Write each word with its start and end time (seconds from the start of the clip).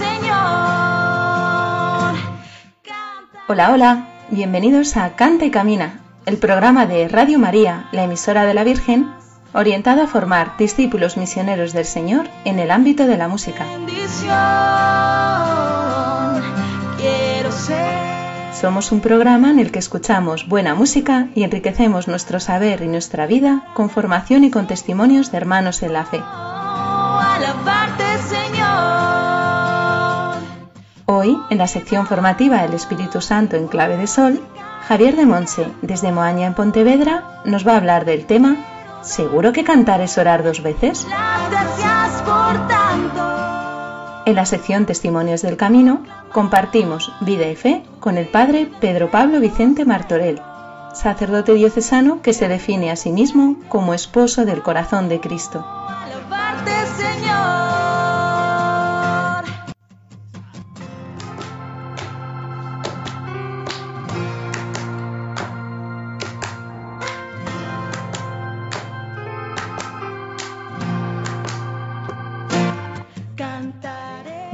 Señor. 0.00 0.40
Hola, 3.48 3.72
hola, 3.72 4.06
bienvenidos 4.30 4.96
a 4.96 5.14
Canta 5.14 5.44
y 5.44 5.50
Camina, 5.50 6.00
el 6.24 6.38
programa 6.38 6.86
de 6.86 7.06
Radio 7.06 7.38
María, 7.38 7.88
la 7.92 8.04
emisora 8.04 8.46
de 8.46 8.54
la 8.54 8.64
Virgen, 8.64 9.10
orientado 9.52 10.02
a 10.02 10.06
formar 10.06 10.56
discípulos 10.56 11.18
misioneros 11.18 11.74
del 11.74 11.84
Señor 11.84 12.30
en 12.46 12.58
el 12.58 12.70
ámbito 12.70 13.06
de 13.06 13.18
la 13.18 13.28
música. 13.28 13.66
bendición 13.66 14.30
quiero 16.96 17.52
ser. 17.52 18.54
Somos 18.58 18.92
un 18.92 19.00
programa 19.00 19.50
en 19.50 19.58
el 19.58 19.70
que 19.70 19.80
escuchamos 19.80 20.48
buena 20.48 20.74
música 20.74 21.28
y 21.34 21.42
enriquecemos 21.44 22.08
nuestro 22.08 22.40
saber 22.40 22.80
y 22.80 22.88
nuestra 22.88 23.26
vida 23.26 23.64
con 23.74 23.90
formación 23.90 24.44
y 24.44 24.50
con 24.50 24.66
testimonios 24.66 25.30
de 25.30 25.36
hermanos 25.36 25.82
en 25.82 25.92
la 25.92 26.06
fe. 26.06 26.22
Hoy, 31.12 31.36
en 31.50 31.58
la 31.58 31.66
sección 31.66 32.06
formativa 32.06 32.64
El 32.64 32.72
Espíritu 32.72 33.20
Santo 33.20 33.56
en 33.56 33.66
clave 33.66 33.96
de 33.96 34.06
sol, 34.06 34.40
Javier 34.86 35.16
de 35.16 35.26
Monse, 35.26 35.66
desde 35.82 36.12
Moaña 36.12 36.46
en 36.46 36.54
Pontevedra, 36.54 37.42
nos 37.44 37.66
va 37.66 37.72
a 37.72 37.78
hablar 37.78 38.04
del 38.04 38.26
tema 38.26 38.56
¿Seguro 39.02 39.52
que 39.52 39.64
cantar 39.64 40.00
es 40.02 40.16
orar 40.18 40.44
dos 40.44 40.62
veces? 40.62 41.08
Las 41.10 41.50
gracias 41.50 42.22
por 42.22 42.68
tanto. 42.68 44.22
En 44.24 44.36
la 44.36 44.46
sección 44.46 44.86
Testimonios 44.86 45.42
del 45.42 45.56
Camino 45.56 46.04
compartimos 46.30 47.12
vida 47.22 47.48
y 47.48 47.56
fe 47.56 47.82
con 47.98 48.16
el 48.16 48.28
padre 48.28 48.70
Pedro 48.80 49.10
Pablo 49.10 49.40
Vicente 49.40 49.84
Martorell, 49.84 50.40
sacerdote 50.94 51.54
diocesano 51.54 52.22
que 52.22 52.34
se 52.34 52.46
define 52.46 52.92
a 52.92 52.94
sí 52.94 53.10
mismo 53.10 53.56
como 53.68 53.94
esposo 53.94 54.44
del 54.44 54.62
corazón 54.62 55.08
de 55.08 55.18
Cristo. 55.18 55.66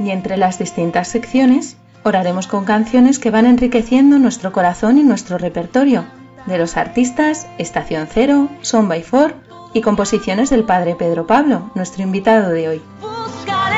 Y 0.07 0.11
entre 0.11 0.37
las 0.37 0.57
distintas 0.57 1.09
secciones 1.09 1.75
oraremos 2.03 2.47
con 2.47 2.63
canciones 2.63 3.19
que 3.19 3.29
van 3.29 3.45
enriqueciendo 3.45 4.19
nuestro 4.19 4.53
corazón 4.53 4.97
y 4.97 5.03
nuestro 5.03 5.37
repertorio, 5.37 6.05
de 6.45 6.57
los 6.57 6.77
artistas 6.77 7.45
Estación 7.57 8.07
Cero, 8.09 8.47
Son 8.61 8.87
by 8.87 9.03
Four 9.03 9.35
y 9.73 9.81
composiciones 9.81 10.49
del 10.49 10.63
padre 10.63 10.95
Pedro 10.95 11.27
Pablo, 11.27 11.71
nuestro 11.75 12.03
invitado 12.03 12.51
de 12.51 12.69
hoy. 12.69 12.81
Buscaré 13.01 13.75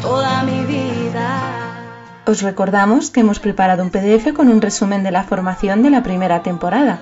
toda 0.00 0.44
mi 0.44 0.64
vida. 0.66 1.82
Os 2.26 2.42
recordamos 2.42 3.10
que 3.10 3.18
hemos 3.18 3.40
preparado 3.40 3.82
un 3.82 3.90
PDF 3.90 4.32
con 4.32 4.48
un 4.48 4.62
resumen 4.62 5.02
de 5.02 5.10
la 5.10 5.24
formación 5.24 5.82
de 5.82 5.90
la 5.90 6.04
primera 6.04 6.44
temporada. 6.44 7.00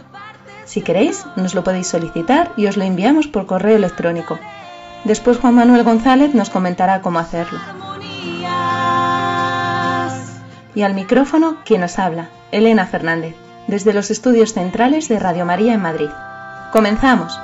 Si 0.64 0.80
queréis, 0.80 1.26
nos 1.36 1.54
lo 1.54 1.62
podéis 1.62 1.88
solicitar 1.88 2.52
y 2.56 2.68
os 2.68 2.78
lo 2.78 2.84
enviamos 2.84 3.26
por 3.26 3.44
correo 3.44 3.76
electrónico. 3.76 4.38
Después 5.04 5.38
Juan 5.38 5.54
Manuel 5.54 5.84
González 5.84 6.34
nos 6.34 6.50
comentará 6.50 7.00
cómo 7.00 7.18
hacerlo. 7.18 7.58
Y 10.74 10.82
al 10.82 10.94
micrófono, 10.94 11.56
quien 11.64 11.80
nos 11.80 11.98
habla, 11.98 12.28
Elena 12.52 12.86
Fernández, 12.86 13.34
desde 13.66 13.94
los 13.94 14.10
estudios 14.10 14.52
centrales 14.52 15.08
de 15.08 15.18
Radio 15.18 15.44
María 15.44 15.74
en 15.74 15.82
Madrid. 15.82 16.10
Comenzamos. 16.72 17.38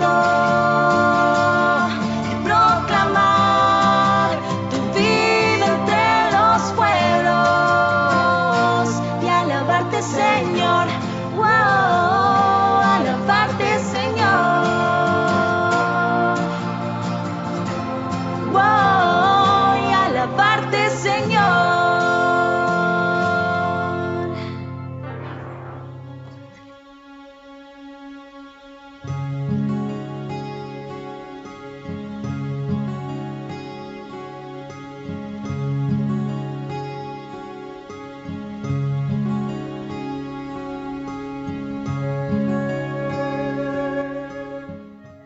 Tanto 0.00 0.29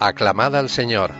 Aclamad 0.07 0.55
al 0.55 0.69
Señor. 0.69 1.13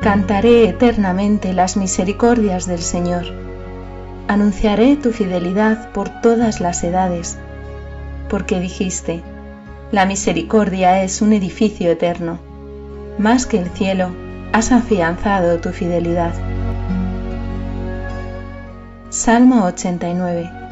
Cantaré 0.00 0.70
eternamente 0.70 1.52
las 1.52 1.76
misericordias 1.76 2.66
del 2.66 2.78
Señor. 2.78 3.26
Anunciaré 4.26 4.96
tu 4.96 5.10
fidelidad 5.10 5.92
por 5.92 6.22
todas 6.22 6.62
las 6.62 6.82
edades, 6.82 7.36
porque 8.30 8.58
dijiste, 8.58 9.22
la 9.92 10.06
misericordia 10.06 11.02
es 11.02 11.20
un 11.20 11.34
edificio 11.34 11.90
eterno. 11.90 12.38
Más 13.18 13.44
que 13.44 13.58
el 13.58 13.68
cielo, 13.68 14.12
has 14.54 14.72
afianzado 14.72 15.60
tu 15.60 15.72
fidelidad. 15.72 16.32
Salmo 19.14 19.70
89 19.70 20.63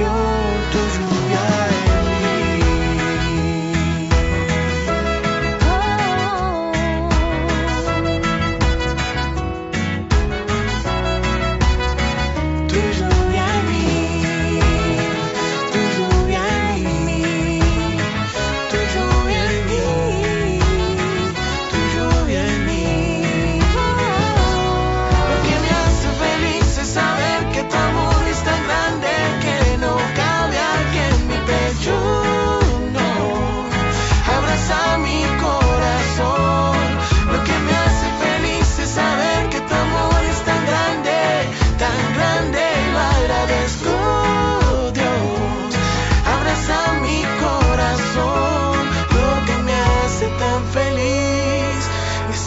bendición, 0.00 0.29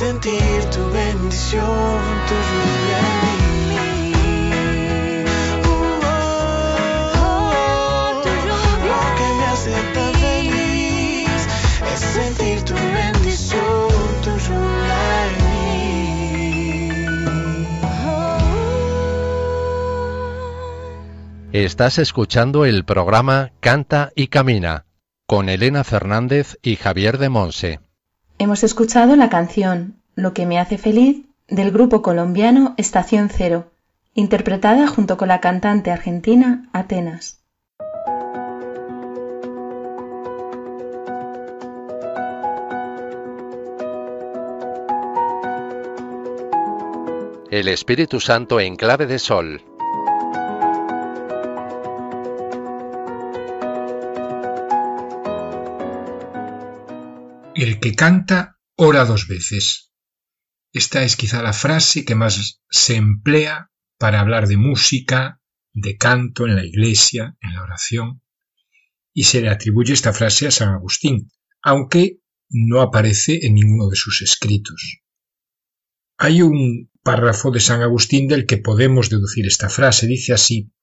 sentir 0.03 0.65
tu 0.75 0.83
bendición, 0.91 1.99
tu 2.27 2.35
lluvia 2.49 2.99
en 2.99 3.39
mí. 3.69 3.83
Oh, 5.65 5.71
oh, 6.03 6.21
oh. 7.19 8.23
Sentir 11.95 12.57
tu 12.63 12.73
bendición, 12.73 13.89
tu 14.23 14.31
lluvia 14.45 15.03
en 15.27 15.33
mí. 15.45 15.61
Estás 21.53 21.97
escuchando 21.97 22.65
el 22.65 22.83
programa 22.83 23.51
Canta 23.61 24.11
y 24.15 24.27
Camina 24.27 24.85
con 25.25 25.49
Elena 25.49 25.83
Fernández 25.83 26.57
y 26.61 26.75
Javier 26.75 27.17
de 27.17 27.29
Monse. 27.29 27.79
Hemos 28.43 28.61
escuchado 28.65 29.15
la 29.15 29.29
canción 29.29 29.95
Lo 30.15 30.33
que 30.33 30.45
me 30.45 30.59
hace 30.59 30.77
feliz 30.77 31.23
del 31.47 31.71
grupo 31.71 32.01
colombiano 32.01 32.73
Estación 32.75 33.29
Cero, 33.29 33.71
interpretada 34.15 34.85
junto 34.85 35.15
con 35.15 35.29
la 35.29 35.39
cantante 35.39 35.91
argentina 35.91 36.67
Atenas. 36.73 37.39
El 47.49 47.69
Espíritu 47.69 48.19
Santo 48.19 48.59
en 48.59 48.75
clave 48.75 49.05
de 49.05 49.19
sol. 49.19 49.61
El 57.63 57.79
que 57.79 57.95
canta 57.95 58.59
ora 58.75 59.05
dos 59.05 59.29
veces. 59.29 59.93
Esta 60.73 61.03
es 61.03 61.15
quizá 61.15 61.41
la 61.41 61.53
frase 61.53 62.03
que 62.03 62.13
más 62.13 62.61
se 62.69 62.97
emplea 62.97 63.71
para 63.97 64.19
hablar 64.19 64.49
de 64.49 64.57
música, 64.57 65.39
de 65.71 65.95
canto 65.95 66.45
en 66.45 66.57
la 66.57 66.65
iglesia, 66.65 67.37
en 67.39 67.53
la 67.53 67.63
oración, 67.63 68.21
y 69.13 69.23
se 69.23 69.39
le 69.39 69.47
atribuye 69.47 69.93
esta 69.93 70.11
frase 70.11 70.45
a 70.45 70.51
San 70.51 70.73
Agustín, 70.73 71.31
aunque 71.61 72.19
no 72.49 72.81
aparece 72.81 73.39
en 73.45 73.55
ninguno 73.55 73.87
de 73.87 73.95
sus 73.95 74.21
escritos. 74.21 74.99
Hay 76.17 76.41
un 76.41 76.91
párrafo 77.01 77.49
de 77.49 77.61
San 77.61 77.81
Agustín 77.81 78.27
del 78.27 78.45
que 78.45 78.57
podemos 78.57 79.09
deducir 79.09 79.47
esta 79.47 79.69
frase. 79.69 80.05
Dice 80.05 80.33
así, 80.33 80.73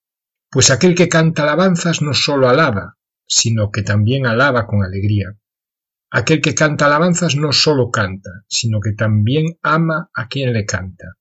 pues 0.48 0.70
aquel 0.70 0.94
que 0.94 1.10
canta 1.10 1.42
alabanzas 1.42 2.00
no 2.00 2.14
sólo 2.14 2.48
alaba, 2.48 2.96
sino 3.26 3.70
que 3.70 3.82
también 3.82 4.24
alaba 4.26 4.66
con 4.66 4.82
alegría. 4.82 5.36
Aquel 6.10 6.40
que 6.40 6.54
canta 6.54 6.86
alabanzas 6.86 7.36
no 7.36 7.52
sólo 7.52 7.90
canta, 7.90 8.30
sino 8.48 8.80
que 8.80 8.92
también 8.92 9.58
ama 9.62 10.10
a 10.12 10.26
quien 10.28 10.52
le 10.52 10.66
canta. 10.66 11.16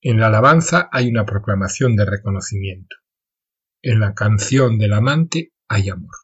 En 0.00 0.18
la 0.18 0.26
alabanza 0.26 0.88
hay 0.90 1.08
una 1.08 1.24
proclamación 1.24 1.94
de 1.94 2.06
reconocimiento. 2.06 2.96
En 3.82 4.00
la 4.00 4.14
canción 4.14 4.78
del 4.78 4.94
amante 4.94 5.52
hay 5.68 5.90
amor. 5.90 6.14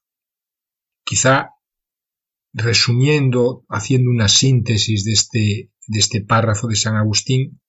Quizá 1.04 1.50
resumiendo, 2.52 3.64
haciendo 3.68 4.10
una 4.10 4.28
síntesis 4.28 5.04
de 5.04 5.12
este, 5.12 5.70
de 5.86 5.98
este 5.98 6.22
párrafo 6.22 6.68
de 6.68 6.76
San 6.76 6.96
Agustín, 6.96 7.60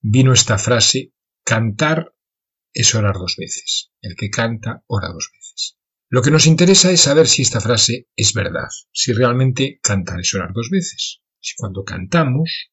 vino 0.00 0.32
esta 0.32 0.58
frase, 0.58 1.12
cantar 1.44 2.14
es 2.72 2.94
orar 2.94 3.14
dos 3.14 3.36
veces. 3.38 3.92
El 4.00 4.16
que 4.16 4.30
canta, 4.30 4.82
ora 4.86 5.08
dos 5.08 5.30
veces. 5.32 5.79
Lo 6.12 6.22
que 6.22 6.32
nos 6.32 6.48
interesa 6.48 6.90
es 6.90 7.02
saber 7.02 7.28
si 7.28 7.42
esta 7.42 7.60
frase 7.60 8.08
es 8.16 8.34
verdad, 8.34 8.66
si 8.92 9.12
realmente 9.12 9.78
cantar 9.80 10.18
es 10.18 10.34
orar 10.34 10.52
dos 10.52 10.68
veces. 10.68 11.22
Si 11.38 11.54
cuando 11.56 11.84
cantamos, 11.84 12.72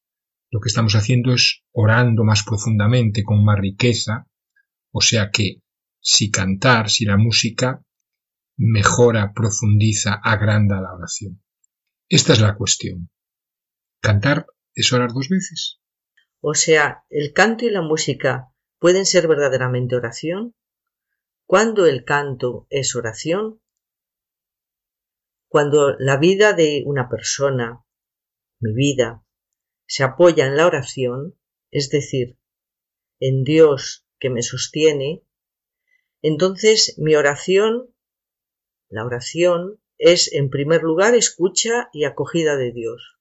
lo 0.50 0.58
que 0.58 0.66
estamos 0.66 0.96
haciendo 0.96 1.32
es 1.32 1.62
orando 1.70 2.24
más 2.24 2.42
profundamente, 2.42 3.22
con 3.22 3.44
más 3.44 3.60
riqueza, 3.60 4.26
o 4.90 5.00
sea 5.00 5.30
que 5.30 5.62
si 6.00 6.32
cantar, 6.32 6.90
si 6.90 7.04
la 7.04 7.16
música 7.16 7.80
mejora, 8.56 9.32
profundiza, 9.32 10.14
agranda 10.14 10.80
la 10.80 10.94
oración. 10.94 11.40
Esta 12.08 12.32
es 12.32 12.40
la 12.40 12.56
cuestión. 12.56 13.08
¿Cantar 14.00 14.46
es 14.74 14.92
orar 14.92 15.12
dos 15.12 15.28
veces? 15.28 15.78
O 16.40 16.54
sea, 16.54 17.04
¿el 17.08 17.32
canto 17.32 17.66
y 17.66 17.70
la 17.70 17.82
música 17.82 18.48
pueden 18.80 19.06
ser 19.06 19.28
verdaderamente 19.28 19.94
oración? 19.94 20.56
¿Cuándo 21.48 21.86
el 21.86 22.04
canto 22.04 22.66
es 22.68 22.94
oración? 22.94 23.62
Cuando 25.48 25.96
la 25.98 26.18
vida 26.18 26.52
de 26.52 26.82
una 26.84 27.08
persona, 27.08 27.86
mi 28.60 28.74
vida, 28.74 29.24
se 29.86 30.04
apoya 30.04 30.44
en 30.44 30.58
la 30.58 30.66
oración, 30.66 31.40
es 31.70 31.88
decir, 31.88 32.38
en 33.18 33.44
Dios 33.44 34.06
que 34.18 34.28
me 34.28 34.42
sostiene, 34.42 35.24
entonces 36.20 36.98
mi 36.98 37.14
oración, 37.14 37.94
la 38.90 39.06
oración, 39.06 39.82
es 39.96 40.30
en 40.34 40.50
primer 40.50 40.82
lugar 40.82 41.14
escucha 41.14 41.88
y 41.94 42.04
acogida 42.04 42.58
de 42.58 42.72
Dios. 42.72 43.18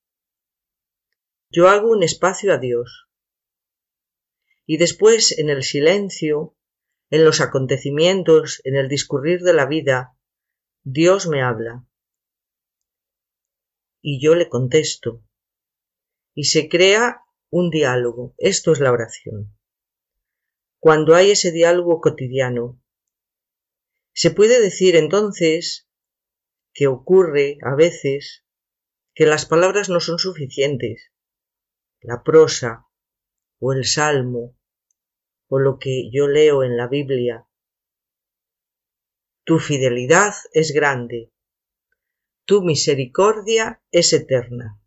Yo 1.50 1.70
hago 1.70 1.90
un 1.90 2.04
espacio 2.04 2.52
a 2.52 2.58
Dios. 2.58 3.08
Y 4.66 4.76
después, 4.76 5.40
en 5.40 5.50
el 5.50 5.64
silencio, 5.64 6.57
en 7.10 7.24
los 7.24 7.42
acontecimientos, 7.42 8.62
en 8.64 8.76
el 8.76 8.90
discurrir 8.90 9.42
de 9.42 9.54
la 9.54 9.66
vida, 9.66 10.18
Dios 10.84 11.28
me 11.28 11.42
habla. 11.42 11.86
Y 14.02 14.22
yo 14.22 14.36
le 14.36 14.50
contesto. 14.50 15.24
Y 16.34 16.46
se 16.46 16.70
crea 16.70 17.22
un 17.50 17.70
diálogo. 17.70 18.36
Esto 18.38 18.72
es 18.72 18.80
la 18.80 18.92
oración. 18.92 19.58
Cuando 20.80 21.16
hay 21.16 21.32
ese 21.32 21.52
diálogo 21.52 22.02
cotidiano, 22.02 22.82
se 24.14 24.32
puede 24.32 24.62
decir 24.62 24.96
entonces 24.96 25.88
que 26.74 26.88
ocurre 26.88 27.58
a 27.64 27.76
veces 27.76 28.44
que 29.14 29.26
las 29.26 29.46
palabras 29.46 29.90
no 29.90 30.00
son 30.00 30.20
suficientes. 30.20 31.12
La 32.02 32.24
prosa 32.24 32.86
o 33.60 33.74
el 33.74 33.86
salmo 33.86 34.57
o 35.48 35.60
lo 35.60 35.80
que 35.80 36.10
yo 36.12 36.28
leo 36.28 36.64
en 36.64 36.78
la 36.78 36.88
Biblia. 36.88 37.48
Tu 39.44 39.60
fidelidad 39.60 40.34
es 40.54 40.72
grande, 40.72 41.32
tu 42.48 42.62
misericordia 42.62 43.82
es 43.92 44.14
eterna. 44.14 44.82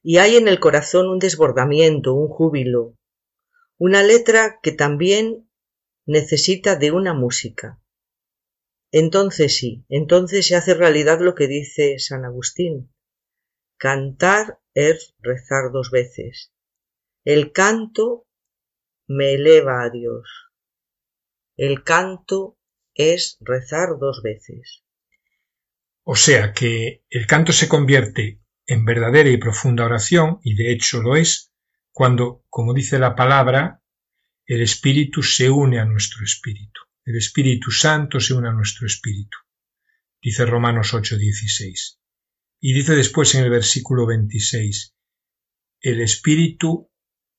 Y 0.00 0.18
hay 0.18 0.36
en 0.36 0.46
el 0.46 0.60
corazón 0.60 1.08
un 1.08 1.18
desbordamiento, 1.18 2.14
un 2.14 2.28
júbilo, 2.28 2.96
una 3.76 4.04
letra 4.04 4.60
que 4.62 4.70
también 4.70 5.50
necesita 6.06 6.76
de 6.76 6.92
una 6.92 7.12
música. 7.12 7.80
Entonces 8.92 9.56
sí, 9.56 9.84
entonces 9.88 10.46
se 10.46 10.54
hace 10.54 10.74
realidad 10.74 11.20
lo 11.20 11.34
que 11.34 11.48
dice 11.48 11.98
San 11.98 12.24
Agustín. 12.24 12.92
Cantar 13.78 14.60
es 14.74 15.14
rezar 15.18 15.72
dos 15.72 15.90
veces. 15.90 16.52
El 17.24 17.50
canto 17.50 18.26
me 19.12 19.34
eleva 19.34 19.82
a 19.82 19.90
Dios. 19.90 20.28
El 21.56 21.84
canto 21.84 22.58
es 22.94 23.36
rezar 23.40 23.98
dos 24.00 24.22
veces. 24.22 24.84
O 26.02 26.16
sea 26.16 26.52
que 26.52 27.04
el 27.10 27.26
canto 27.26 27.52
se 27.52 27.68
convierte 27.68 28.40
en 28.66 28.84
verdadera 28.84 29.28
y 29.28 29.36
profunda 29.36 29.84
oración, 29.84 30.40
y 30.42 30.54
de 30.54 30.72
hecho 30.72 31.02
lo 31.02 31.16
es, 31.16 31.52
cuando, 31.90 32.44
como 32.48 32.74
dice 32.74 32.98
la 32.98 33.14
palabra, 33.14 33.82
el 34.46 34.62
Espíritu 34.62 35.22
se 35.22 35.50
une 35.50 35.78
a 35.78 35.84
nuestro 35.84 36.24
Espíritu. 36.24 36.80
El 37.04 37.16
Espíritu 37.16 37.70
Santo 37.70 38.18
se 38.18 38.34
une 38.34 38.48
a 38.48 38.52
nuestro 38.52 38.86
Espíritu. 38.86 39.36
Dice 40.20 40.46
Romanos 40.46 40.94
8:16. 40.94 41.98
Y 42.60 42.72
dice 42.72 42.94
después 42.94 43.34
en 43.34 43.44
el 43.44 43.50
versículo 43.50 44.06
26, 44.06 44.94
el 45.80 46.00
Espíritu 46.00 46.91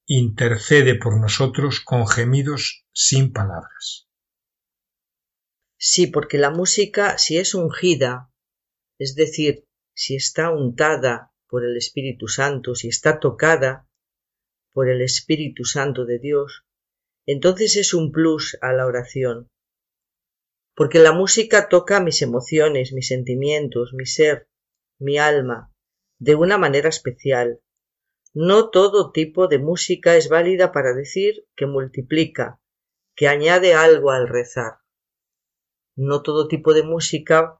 intercede 0.05 0.95
por 0.95 1.19
nosotros 1.19 1.79
con 1.79 2.07
gemidos 2.07 2.85
sin 2.93 3.31
palabras. 3.31 4.07
Sí, 5.77 6.07
porque 6.07 6.37
la 6.37 6.49
música, 6.49 7.17
si 7.17 7.37
es 7.37 7.55
ungida, 7.55 8.31
es 8.99 9.15
decir, 9.15 9.65
si 9.93 10.15
está 10.15 10.49
untada 10.49 11.31
por 11.47 11.65
el 11.65 11.77
Espíritu 11.77 12.27
Santo, 12.27 12.75
si 12.75 12.87
está 12.87 13.19
tocada 13.19 13.87
por 14.71 14.89
el 14.89 15.01
Espíritu 15.01 15.65
Santo 15.65 16.05
de 16.05 16.19
Dios, 16.19 16.65
entonces 17.25 17.75
es 17.77 17.93
un 17.93 18.11
plus 18.11 18.57
a 18.61 18.73
la 18.73 18.85
oración. 18.85 19.49
Porque 20.75 20.99
la 20.99 21.11
música 21.11 21.69
toca 21.69 21.99
mis 21.99 22.21
emociones, 22.21 22.91
mis 22.93 23.07
sentimientos, 23.07 23.93
mi 23.93 24.05
ser, 24.05 24.47
mi 24.99 25.17
alma, 25.17 25.71
de 26.19 26.35
una 26.35 26.57
manera 26.57 26.89
especial, 26.89 27.59
no 28.33 28.71
todo 28.71 29.11
tipo 29.11 29.47
de 29.47 29.59
música 29.59 30.15
es 30.15 30.27
válida 30.27 30.71
para 30.71 30.93
decir 30.93 31.45
que 31.55 31.67
multiplica, 31.67 32.59
que 33.15 33.27
añade 33.27 33.75
algo 33.75 34.09
al 34.09 34.27
rezar. 34.27 34.79
No 35.95 36.23
todo 36.23 36.47
tipo 36.47 36.73
de 36.73 36.81
música 36.81 37.59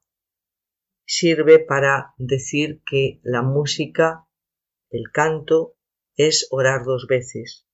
sirve 1.06 1.60
para 1.60 2.16
decir 2.18 2.82
que 2.88 3.20
la 3.24 3.44
música, 3.44 4.26
el 4.90 5.12
canto, 5.12 5.76
es 6.16 6.48
orar 6.50 6.86
dos 6.86 7.06
veces. 7.08 7.68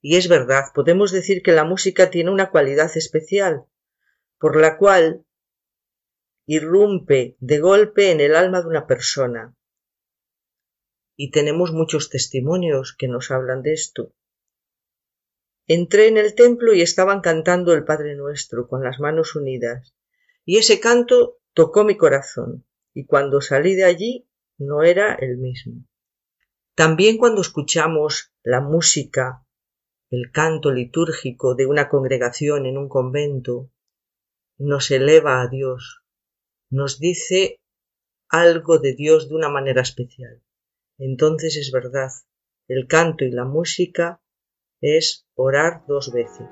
Y 0.00 0.16
es 0.16 0.28
verdad, 0.28 0.64
podemos 0.74 1.12
decir 1.12 1.42
que 1.42 1.52
la 1.52 1.64
música 1.64 2.10
tiene 2.10 2.30
una 2.30 2.50
cualidad 2.50 2.90
especial, 2.96 3.66
por 4.38 4.60
la 4.60 4.76
cual 4.78 5.24
irrumpe 6.46 7.36
de 7.38 7.60
golpe 7.60 8.10
en 8.10 8.20
el 8.20 8.34
alma 8.34 8.60
de 8.60 8.68
una 8.68 8.86
persona, 8.86 9.56
y 11.16 11.30
tenemos 11.30 11.72
muchos 11.72 12.10
testimonios 12.10 12.94
que 12.96 13.08
nos 13.08 13.30
hablan 13.30 13.62
de 13.62 13.72
esto. 13.72 14.12
Entré 15.66 16.08
en 16.08 16.18
el 16.18 16.34
templo 16.34 16.74
y 16.74 16.82
estaban 16.82 17.20
cantando 17.20 17.72
el 17.72 17.84
Padre 17.84 18.16
Nuestro 18.16 18.68
con 18.68 18.82
las 18.82 18.98
manos 19.00 19.34
unidas, 19.34 19.94
y 20.44 20.58
ese 20.58 20.80
canto 20.80 21.38
tocó 21.54 21.84
mi 21.84 21.96
corazón, 21.96 22.66
y 22.92 23.06
cuando 23.06 23.40
salí 23.40 23.74
de 23.74 23.84
allí 23.84 24.28
no 24.58 24.82
era 24.82 25.14
el 25.14 25.38
mismo. 25.38 25.86
También 26.74 27.16
cuando 27.16 27.40
escuchamos 27.40 28.32
la 28.42 28.60
música, 28.60 29.46
el 30.10 30.30
canto 30.32 30.72
litúrgico 30.72 31.54
de 31.54 31.66
una 31.66 31.88
congregación 31.88 32.66
en 32.66 32.76
un 32.76 32.88
convento, 32.88 33.70
nos 34.58 34.90
eleva 34.90 35.40
a 35.40 35.48
Dios, 35.48 36.02
nos 36.70 36.98
dice 36.98 37.60
algo 38.28 38.78
de 38.78 38.94
Dios 38.94 39.28
de 39.28 39.36
una 39.36 39.48
manera 39.48 39.82
especial 39.82 40.42
entonces 40.98 41.56
es 41.56 41.70
verdad, 41.72 42.10
el 42.68 42.86
canto 42.86 43.24
y 43.24 43.30
la 43.30 43.44
música 43.44 44.20
es 44.80 45.26
orar 45.34 45.84
dos 45.86 46.12
veces. 46.12 46.48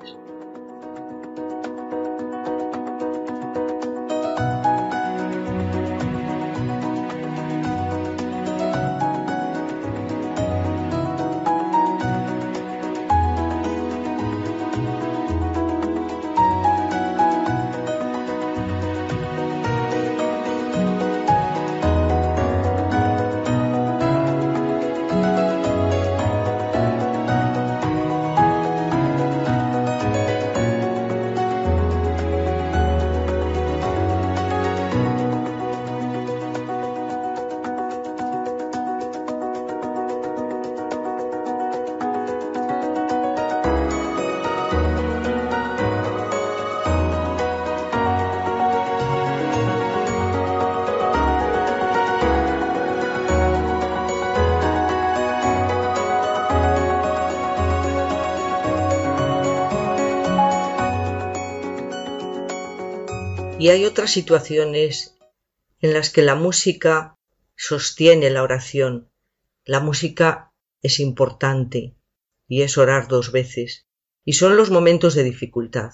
Y 63.63 63.69
hay 63.69 63.85
otras 63.85 64.11
situaciones 64.11 65.15
en 65.79 65.93
las 65.93 66.09
que 66.09 66.21
la 66.21 66.35
música 66.35 67.17
sostiene 67.55 68.29
la 68.29 68.43
oración. 68.43 69.09
La 69.63 69.79
música 69.79 70.51
es 70.81 70.99
importante 70.99 71.95
y 72.45 72.63
es 72.63 72.77
orar 72.77 73.07
dos 73.07 73.31
veces. 73.31 73.87
Y 74.25 74.33
son 74.33 74.57
los 74.57 74.69
momentos 74.69 75.15
de 75.15 75.23
dificultad, 75.23 75.93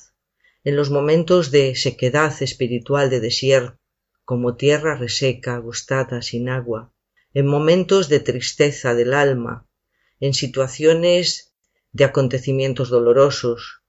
en 0.63 0.75
los 0.75 0.89
momentos 0.89 1.51
de 1.51 1.75
sequedad 1.75 2.33
espiritual 2.41 3.11
de 3.11 3.19
desierto, 3.19 3.77
como 4.25 4.55
tierra 4.55 4.95
reseca, 4.95 5.53
agostada, 5.53 6.23
sin 6.23 6.49
agua, 6.49 6.91
en 7.35 7.45
momentos 7.45 8.09
de 8.09 8.19
tristeza 8.19 8.95
del 8.95 9.13
alma, 9.13 9.69
en 10.19 10.33
situaciones 10.33 11.53
de 11.91 12.05
acontecimientos 12.05 12.89
dolorosos, 12.89 13.83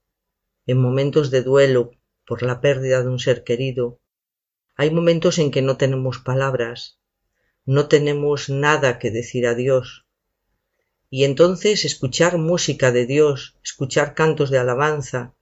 en 0.67 0.77
momentos 0.77 1.31
de 1.31 1.41
duelo 1.41 1.93
por 2.25 2.43
la 2.43 2.61
pérdida 2.61 3.01
de 3.01 3.09
un 3.09 3.19
ser 3.19 3.43
querido, 3.43 3.99
hay 4.75 4.89
momentos 4.89 5.37
en 5.37 5.51
que 5.51 5.61
no 5.61 5.77
tenemos 5.77 6.19
palabras, 6.19 6.99
no 7.65 7.87
tenemos 7.87 8.49
nada 8.49 8.99
que 8.99 9.11
decir 9.11 9.45
a 9.47 9.53
Dios. 9.53 10.05
Y 11.09 11.25
entonces 11.25 11.85
escuchar 11.85 12.37
música 12.37 12.91
de 12.91 13.05
Dios, 13.05 13.57
escuchar 13.63 14.15
cantos 14.15 14.49
de 14.49 14.57
alabanza, 14.57 15.35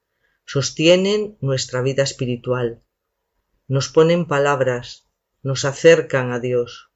sostienen 0.46 1.38
nuestra 1.42 1.82
vida 1.82 2.04
espiritual, 2.04 2.82
nos 3.68 3.88
ponen 3.90 4.26
palabras, 4.26 5.06
nos 5.44 5.64
acercan 5.64 6.32
a 6.32 6.40
Dios. 6.40 6.90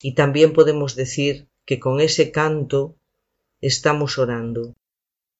Y 0.00 0.14
también 0.14 0.54
podemos 0.54 0.96
decir 0.96 1.48
que 1.66 1.78
con 1.78 2.00
ese 2.00 2.32
canto 2.32 2.96
estamos 3.60 4.18
orando. 4.18 4.74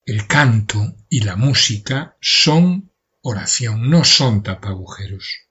El 0.04 0.26
canto 0.26 0.94
y 1.08 1.20
la 1.20 1.36
música 1.36 2.16
son 2.20 2.90
oración, 3.26 3.88
no 3.88 4.04
son 4.04 4.42
tapagujeros, 4.42 5.48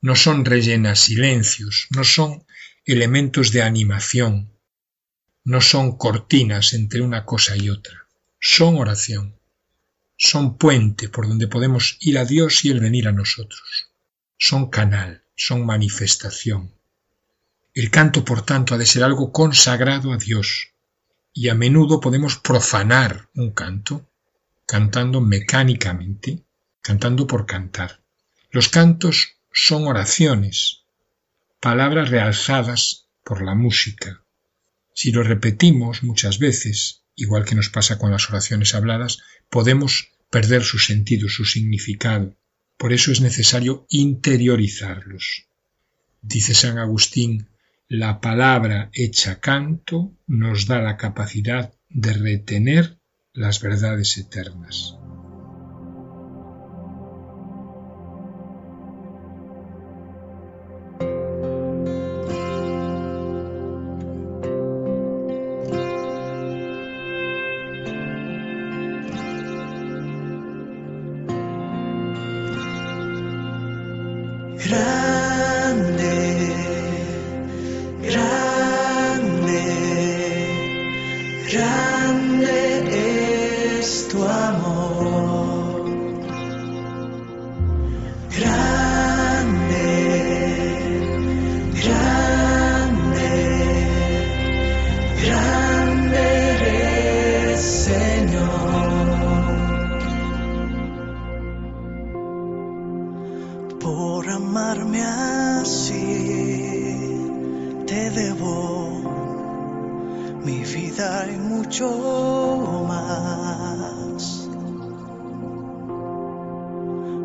no 0.00 0.16
son 0.16 0.46
rellenas 0.46 0.98
silencios, 0.98 1.88
no 1.90 2.04
son 2.04 2.46
elementos 2.86 3.52
de 3.52 3.62
animación, 3.62 4.50
no 5.44 5.60
son 5.60 5.98
cortinas 5.98 6.72
entre 6.72 7.02
una 7.02 7.26
cosa 7.26 7.54
y 7.54 7.68
otra, 7.68 8.06
son 8.40 8.78
oración, 8.78 9.36
son 10.16 10.56
puente 10.56 11.10
por 11.10 11.28
donde 11.28 11.48
podemos 11.48 11.98
ir 12.00 12.16
a 12.16 12.24
Dios 12.24 12.64
y 12.64 12.70
Él 12.70 12.80
venir 12.80 13.06
a 13.08 13.12
nosotros, 13.12 13.90
son 14.38 14.70
canal, 14.70 15.22
son 15.36 15.66
manifestación. 15.66 16.72
El 17.74 17.90
canto, 17.90 18.24
por 18.24 18.42
tanto, 18.46 18.74
ha 18.74 18.78
de 18.78 18.86
ser 18.86 19.04
algo 19.04 19.32
consagrado 19.32 20.14
a 20.14 20.16
Dios, 20.16 20.68
y 21.34 21.50
a 21.50 21.54
menudo 21.54 22.00
podemos 22.00 22.36
profanar 22.36 23.28
un 23.34 23.52
canto 23.52 24.08
cantando 24.64 25.20
mecánicamente, 25.20 26.42
cantando 26.82 27.26
por 27.26 27.46
cantar. 27.46 28.00
Los 28.50 28.68
cantos 28.68 29.36
son 29.52 29.86
oraciones, 29.86 30.82
palabras 31.60 32.10
realzadas 32.10 33.06
por 33.24 33.42
la 33.42 33.54
música. 33.54 34.22
Si 34.94 35.12
lo 35.12 35.22
repetimos 35.22 36.02
muchas 36.02 36.38
veces, 36.38 37.04
igual 37.14 37.44
que 37.44 37.54
nos 37.54 37.70
pasa 37.70 37.98
con 37.98 38.10
las 38.10 38.28
oraciones 38.28 38.74
habladas, 38.74 39.20
podemos 39.48 40.10
perder 40.30 40.62
su 40.64 40.78
sentido, 40.78 41.28
su 41.28 41.44
significado. 41.44 42.36
Por 42.76 42.92
eso 42.92 43.12
es 43.12 43.20
necesario 43.20 43.86
interiorizarlos. 43.88 45.46
Dice 46.20 46.54
San 46.54 46.78
Agustín, 46.78 47.48
la 47.88 48.20
palabra 48.20 48.90
hecha 48.92 49.40
canto 49.40 50.16
nos 50.26 50.66
da 50.66 50.80
la 50.80 50.96
capacidad 50.96 51.74
de 51.90 52.12
retener 52.14 52.98
las 53.34 53.60
verdades 53.60 54.16
eternas. 54.18 54.96
Grande, 74.64 76.52
grande 81.50 81.91
más. 112.88 114.48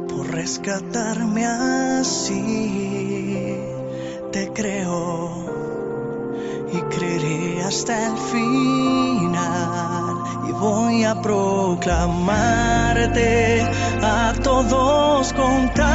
Por 0.09 0.27
rescatarme 0.31 1.45
así, 1.45 3.57
te 4.31 4.51
creo 4.53 5.45
y 6.73 6.81
creeré 6.95 7.63
hasta 7.63 8.07
el 8.07 8.17
final 8.17 10.17
y 10.49 10.51
voy 10.51 11.03
a 11.03 11.21
proclamarte 11.21 13.61
a 14.01 14.33
todos 14.43 15.31
contarle 15.33 15.86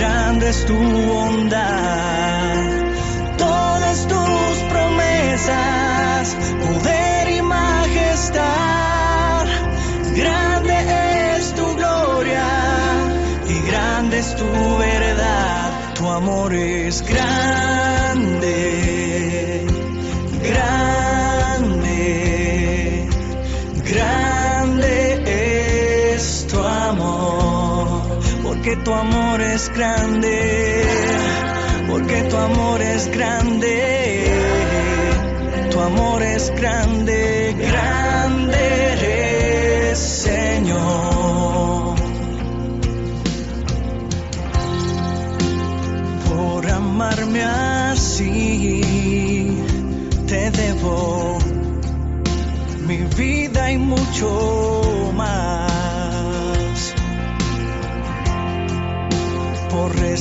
grande 0.00 0.48
es 0.48 0.64
tu 0.64 0.78
bondad. 0.78 2.54
Todas 3.36 4.06
tus 4.08 4.58
promesas, 4.72 5.79
tu 28.90 28.96
amor 28.96 29.40
es 29.40 29.70
grande, 29.72 30.84
porque 31.86 32.22
tu 32.22 32.36
amor 32.36 32.82
es 32.82 33.08
grande, 33.12 33.39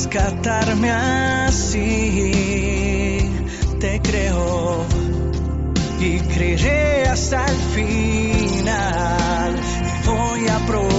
rescatarme 0.10 0.90
así, 0.90 1.82
te 3.80 4.02
creo 4.02 4.84
y 6.00 6.20
creeré 6.20 7.08
hasta 7.08 7.46
el 7.46 7.58
final. 7.76 9.56
Voy 10.06 10.48
a 10.48 10.58
proclamarte 10.66 10.99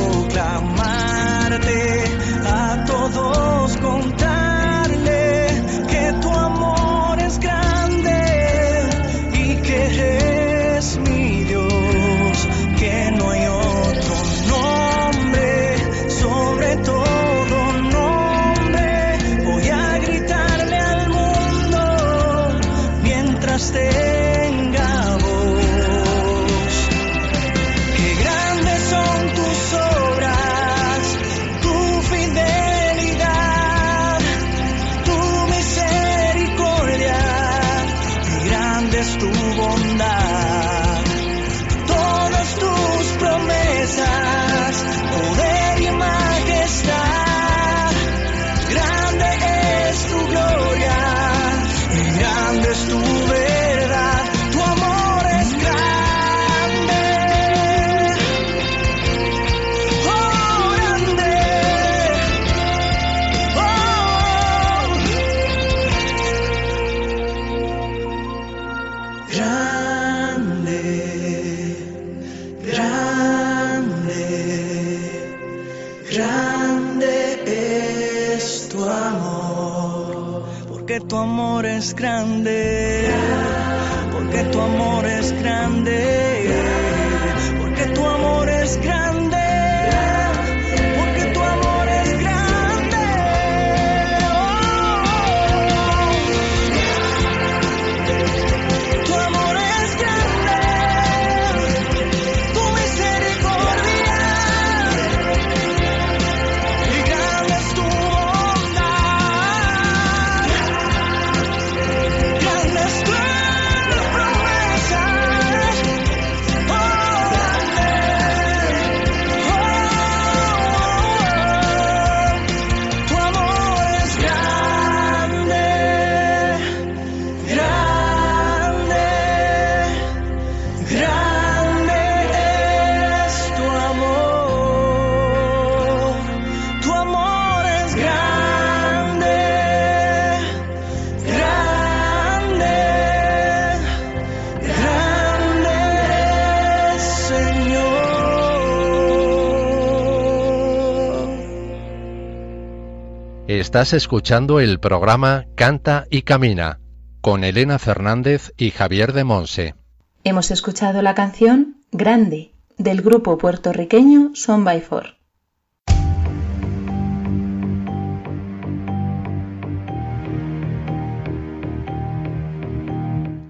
Estás 153.70 153.92
escuchando 153.92 154.58
el 154.58 154.80
programa 154.80 155.46
Canta 155.54 156.04
y 156.10 156.22
Camina 156.22 156.80
con 157.20 157.44
Elena 157.44 157.78
Fernández 157.78 158.52
y 158.56 158.72
Javier 158.72 159.12
de 159.12 159.22
Monse. 159.22 159.76
Hemos 160.24 160.50
escuchado 160.50 161.02
la 161.02 161.14
canción 161.14 161.76
Grande 161.92 162.50
del 162.78 163.00
grupo 163.00 163.38
puertorriqueño 163.38 164.32
Son 164.34 164.64
by 164.64 164.80
Four. 164.80 165.14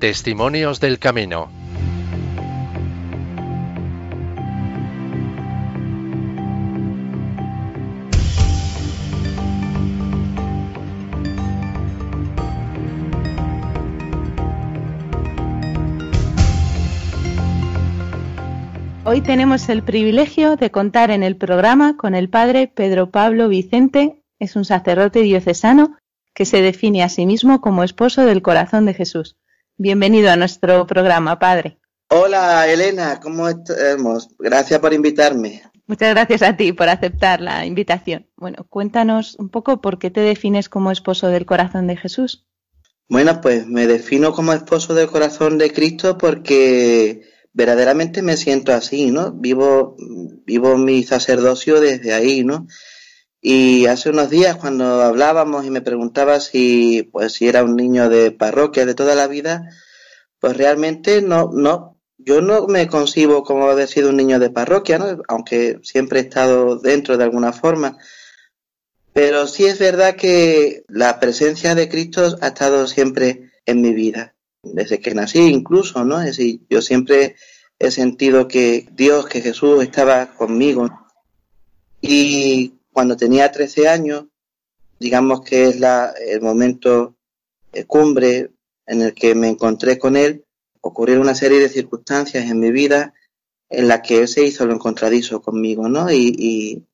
Testimonios 0.00 0.80
del 0.80 0.98
Camino. 0.98 1.59
Hoy 19.12 19.22
tenemos 19.22 19.68
el 19.68 19.82
privilegio 19.82 20.54
de 20.54 20.70
contar 20.70 21.10
en 21.10 21.24
el 21.24 21.36
programa 21.36 21.96
con 21.96 22.14
el 22.14 22.30
padre 22.30 22.68
Pedro 22.72 23.10
Pablo 23.10 23.48
Vicente, 23.48 24.22
es 24.38 24.54
un 24.54 24.64
sacerdote 24.64 25.22
diocesano 25.22 25.98
que 26.32 26.44
se 26.44 26.62
define 26.62 27.02
a 27.02 27.08
sí 27.08 27.26
mismo 27.26 27.60
como 27.60 27.82
esposo 27.82 28.24
del 28.24 28.40
corazón 28.40 28.86
de 28.86 28.94
Jesús. 28.94 29.36
Bienvenido 29.76 30.30
a 30.30 30.36
nuestro 30.36 30.86
programa, 30.86 31.40
padre. 31.40 31.80
Hola 32.08 32.68
Elena, 32.68 33.18
¿cómo 33.18 33.48
estamos? 33.48 34.28
Gracias 34.38 34.78
por 34.78 34.94
invitarme. 34.94 35.64
Muchas 35.88 36.10
gracias 36.10 36.42
a 36.42 36.56
ti 36.56 36.72
por 36.72 36.88
aceptar 36.88 37.40
la 37.40 37.66
invitación. 37.66 38.28
Bueno, 38.36 38.64
cuéntanos 38.68 39.34
un 39.40 39.48
poco 39.48 39.80
por 39.80 39.98
qué 39.98 40.12
te 40.12 40.20
defines 40.20 40.68
como 40.68 40.92
esposo 40.92 41.26
del 41.26 41.46
corazón 41.46 41.88
de 41.88 41.96
Jesús. 41.96 42.46
Bueno, 43.08 43.40
pues 43.40 43.66
me 43.66 43.88
defino 43.88 44.32
como 44.32 44.52
esposo 44.52 44.94
del 44.94 45.08
corazón 45.08 45.58
de 45.58 45.72
Cristo 45.72 46.16
porque 46.16 47.22
verdaderamente 47.52 48.22
me 48.22 48.36
siento 48.36 48.72
así, 48.72 49.10
¿no? 49.10 49.32
Vivo, 49.32 49.96
vivo 50.44 50.76
mi 50.76 51.02
sacerdocio 51.02 51.80
desde 51.80 52.12
ahí, 52.12 52.44
¿no? 52.44 52.66
Y 53.40 53.86
hace 53.86 54.10
unos 54.10 54.30
días 54.30 54.56
cuando 54.56 55.02
hablábamos 55.02 55.64
y 55.64 55.70
me 55.70 55.80
preguntaba 55.80 56.40
si, 56.40 57.08
pues, 57.10 57.32
si 57.32 57.48
era 57.48 57.64
un 57.64 57.76
niño 57.76 58.08
de 58.08 58.30
parroquia 58.32 58.84
de 58.84 58.94
toda 58.94 59.14
la 59.14 59.26
vida, 59.28 59.68
pues 60.38 60.56
realmente 60.56 61.22
no, 61.22 61.50
no, 61.52 61.98
yo 62.18 62.42
no 62.42 62.66
me 62.66 62.86
concibo 62.86 63.42
como 63.42 63.68
haber 63.68 63.88
sido 63.88 64.10
un 64.10 64.16
niño 64.16 64.38
de 64.38 64.50
parroquia, 64.50 64.98
¿no? 64.98 65.22
Aunque 65.28 65.80
siempre 65.82 66.20
he 66.20 66.22
estado 66.22 66.76
dentro 66.76 67.16
de 67.16 67.24
alguna 67.24 67.52
forma. 67.52 67.98
Pero 69.12 69.46
sí 69.46 69.66
es 69.66 69.78
verdad 69.78 70.16
que 70.16 70.84
la 70.88 71.18
presencia 71.18 71.74
de 71.74 71.88
Cristo 71.88 72.36
ha 72.40 72.48
estado 72.48 72.86
siempre 72.86 73.50
en 73.66 73.80
mi 73.80 73.92
vida, 73.92 74.34
desde 74.62 75.00
que 75.00 75.14
nací 75.14 75.40
incluso, 75.40 76.04
¿no? 76.04 76.20
Es 76.20 76.36
decir, 76.36 76.60
yo 76.68 76.82
siempre 76.82 77.36
he 77.78 77.90
sentido 77.90 78.46
que 78.46 78.86
Dios, 78.92 79.26
que 79.26 79.40
Jesús 79.40 79.82
estaba 79.82 80.34
conmigo. 80.34 80.88
Y 82.00 82.74
cuando 82.92 83.16
tenía 83.16 83.50
13 83.50 83.88
años, 83.88 84.26
digamos 84.98 85.42
que 85.42 85.68
es 85.68 85.80
la, 85.80 86.12
el 86.26 86.40
momento 86.40 87.16
eh, 87.72 87.84
cumbre 87.84 88.50
en 88.86 89.02
el 89.02 89.14
que 89.14 89.34
me 89.34 89.48
encontré 89.48 89.98
con 89.98 90.16
Él, 90.16 90.44
ocurrieron 90.80 91.22
una 91.22 91.34
serie 91.34 91.58
de 91.58 91.68
circunstancias 91.68 92.44
en 92.50 92.58
mi 92.58 92.70
vida 92.70 93.14
en 93.68 93.88
las 93.88 94.00
que 94.00 94.18
Él 94.18 94.28
se 94.28 94.44
hizo 94.44 94.66
lo 94.66 94.74
encontradizo 94.74 95.40
conmigo, 95.40 95.88
¿no? 95.88 96.10
Y, 96.10 96.84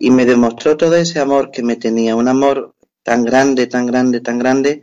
me 0.00 0.26
demostró 0.26 0.76
todo 0.76 0.94
ese 0.96 1.20
amor 1.20 1.50
que 1.50 1.62
me 1.62 1.76
tenía, 1.76 2.16
un 2.16 2.28
amor 2.28 2.74
tan 3.02 3.24
grande, 3.24 3.66
tan 3.66 3.86
grande, 3.86 4.20
tan 4.20 4.38
grande, 4.38 4.82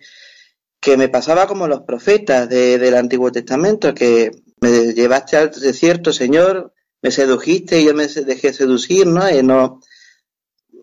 que 0.86 0.98
me 0.98 1.10
pasaba 1.10 1.48
como 1.48 1.68
los 1.68 1.82
profetas 1.82 2.48
de, 2.48 2.78
del 2.78 2.94
Antiguo 2.94 3.32
Testamento, 3.32 3.96
que 3.96 4.30
me 4.62 4.94
llevaste 4.94 5.36
al 5.36 5.50
desierto, 5.50 6.14
Señor, 6.14 6.74
me 7.02 7.10
sedujiste 7.10 7.82
y 7.82 7.86
yo 7.86 7.96
me 7.96 8.06
dejé 8.06 8.54
seducir, 8.54 9.08
¿no? 9.08 9.28
Y 9.28 9.42
no, 9.42 9.82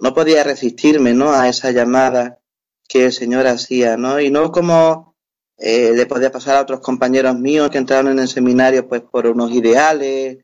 no 0.00 0.12
podía 0.12 0.42
resistirme, 0.42 1.14
¿no? 1.14 1.32
A 1.32 1.48
esa 1.48 1.70
llamada 1.70 2.40
que 2.88 3.04
el 3.04 3.12
Señor 3.12 3.46
hacía, 3.46 3.96
¿no? 3.96 4.18
Y 4.18 4.32
no 4.32 4.50
como 4.50 5.14
eh, 5.56 5.92
le 5.94 6.06
podía 6.06 6.32
pasar 6.32 6.56
a 6.56 6.62
otros 6.62 6.80
compañeros 6.80 7.38
míos 7.38 7.70
que 7.70 7.78
entraron 7.78 8.10
en 8.10 8.18
el 8.18 8.28
seminario 8.28 8.88
pues 8.88 9.02
por 9.02 9.28
unos 9.28 9.52
ideales 9.52 10.38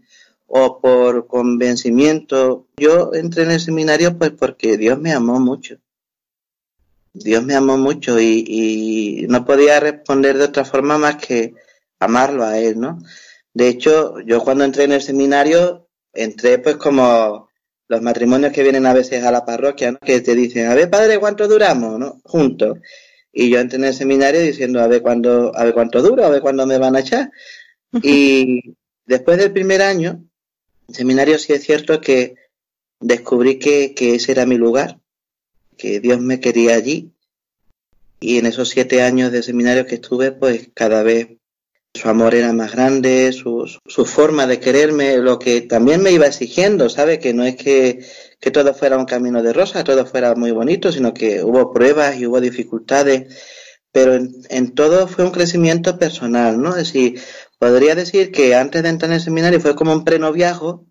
o 0.47 0.81
por 0.81 1.27
convencimiento. 1.27 2.69
Yo 2.77 3.13
entré 3.13 3.43
en 3.43 3.51
el 3.51 3.61
seminario 3.61 4.17
pues 4.17 4.31
porque 4.31 4.77
Dios 4.77 5.01
me 5.01 5.13
amó 5.13 5.41
mucho. 5.41 5.81
Dios 7.13 7.45
me 7.45 7.55
amó 7.55 7.77
mucho 7.79 8.21
y, 8.21 8.45
y 8.47 9.27
no 9.29 9.45
podía 9.45 9.81
responder 9.81 10.39
de 10.39 10.45
otra 10.45 10.65
forma 10.65 10.99
más 10.99 11.17
que 11.17 11.55
amarlo 11.99 12.45
a 12.45 12.59
Él, 12.59 12.79
¿no? 12.79 12.99
De 13.55 13.69
hecho, 13.69 14.21
yo 14.21 14.41
cuando 14.41 14.65
entré 14.65 14.85
en 14.85 14.93
el 14.93 15.03
seminario, 15.03 15.89
entré 16.13 16.59
pues 16.59 16.77
como 16.77 17.49
los 17.89 18.03
matrimonios 18.03 18.53
que 18.53 18.63
vienen 18.63 18.87
a 18.87 18.93
veces 18.93 19.25
a 19.25 19.33
la 19.33 19.45
parroquia, 19.45 19.93
¿no? 19.93 19.99
que 19.99 20.21
te 20.21 20.35
dicen, 20.35 20.67
a 20.67 20.75
ver, 20.75 20.91
padre, 20.91 21.19
¿cuánto 21.19 21.49
duramos? 21.49 21.99
¿no? 21.99 22.21
Juntos. 22.23 22.79
Y 23.33 23.51
yo 23.51 23.59
entré 23.59 23.79
en 23.79 23.87
el 23.87 23.95
seminario 23.95 24.41
diciendo, 24.41 24.81
a 24.81 24.87
ver 24.87 25.03
cuándo, 25.03 25.53
a 25.57 25.65
ver 25.65 25.75
cuánto 25.75 26.03
dura, 26.03 26.27
a 26.27 26.31
ver 26.31 26.43
cuándo 26.43 26.67
me 26.67 26.79
van 26.79 26.97
a 26.97 27.01
echar. 27.01 27.31
Y 28.03 28.77
después 29.07 29.39
del 29.39 29.53
primer 29.53 29.81
año, 29.81 30.25
en 30.87 30.95
seminario 30.95 31.39
sí 31.39 31.53
es 31.53 31.63
cierto 31.63 32.01
que 32.01 32.37
descubrí 33.01 33.59
que, 33.59 33.95
que 33.95 34.17
ese 34.17 34.33
era 34.33 34.45
mi 34.45 34.57
lugar, 34.57 35.01
que 35.79 36.01
Dios 36.01 36.21
me 36.21 36.41
quería 36.41 36.75
allí. 36.75 37.13
Y 38.21 38.39
en 38.39 38.47
esos 38.47 38.69
siete 38.69 39.03
años 39.03 39.33
de 39.33 39.43
seminario 39.43 39.87
que 39.87 39.95
estuve, 39.95 40.33
pues 40.33 40.69
cada 40.75 41.03
vez 41.03 41.29
su 41.95 42.09
amor 42.09 42.35
era 42.35 42.53
más 42.53 42.73
grande, 42.73 43.33
su, 43.33 43.67
su, 43.87 44.05
forma 44.05 44.47
de 44.47 44.61
quererme, 44.61 45.17
lo 45.19 45.39
que 45.39 45.63
también 45.63 46.03
me 46.03 46.13
iba 46.13 46.27
exigiendo, 46.27 46.89
¿sabe? 46.89 47.19
Que 47.19 47.33
no 47.33 47.45
es 47.45 47.57
que, 47.57 48.05
que 48.41 48.51
todo 48.51 48.75
fuera 48.75 48.99
un 48.99 49.07
camino 49.07 49.43
de 49.43 49.53
rosa, 49.53 49.85
todo 49.85 50.05
fuera 50.07 50.35
muy 50.35 50.51
bonito, 50.51 50.93
sino 50.93 51.15
que 51.15 51.43
hubo 51.43 51.73
pruebas 51.73 52.17
y 52.19 52.27
hubo 52.27 52.41
dificultades, 52.41 53.35
pero 53.91 54.15
en, 54.15 54.33
en 54.51 54.75
todo 54.75 55.09
fue 55.09 55.25
un 55.25 55.31
crecimiento 55.31 55.99
personal, 55.99 56.61
¿no? 56.61 56.71
Es 56.71 56.93
decir, 56.93 57.21
podría 57.59 57.95
decir 57.95 58.31
que 58.33 58.55
antes 58.55 58.83
de 58.83 58.89
entrar 58.91 59.11
en 59.11 59.17
el 59.17 59.23
seminario 59.23 59.61
fue 59.61 59.75
como 59.75 59.93
un 59.93 60.05
prenoviajo 60.05 60.87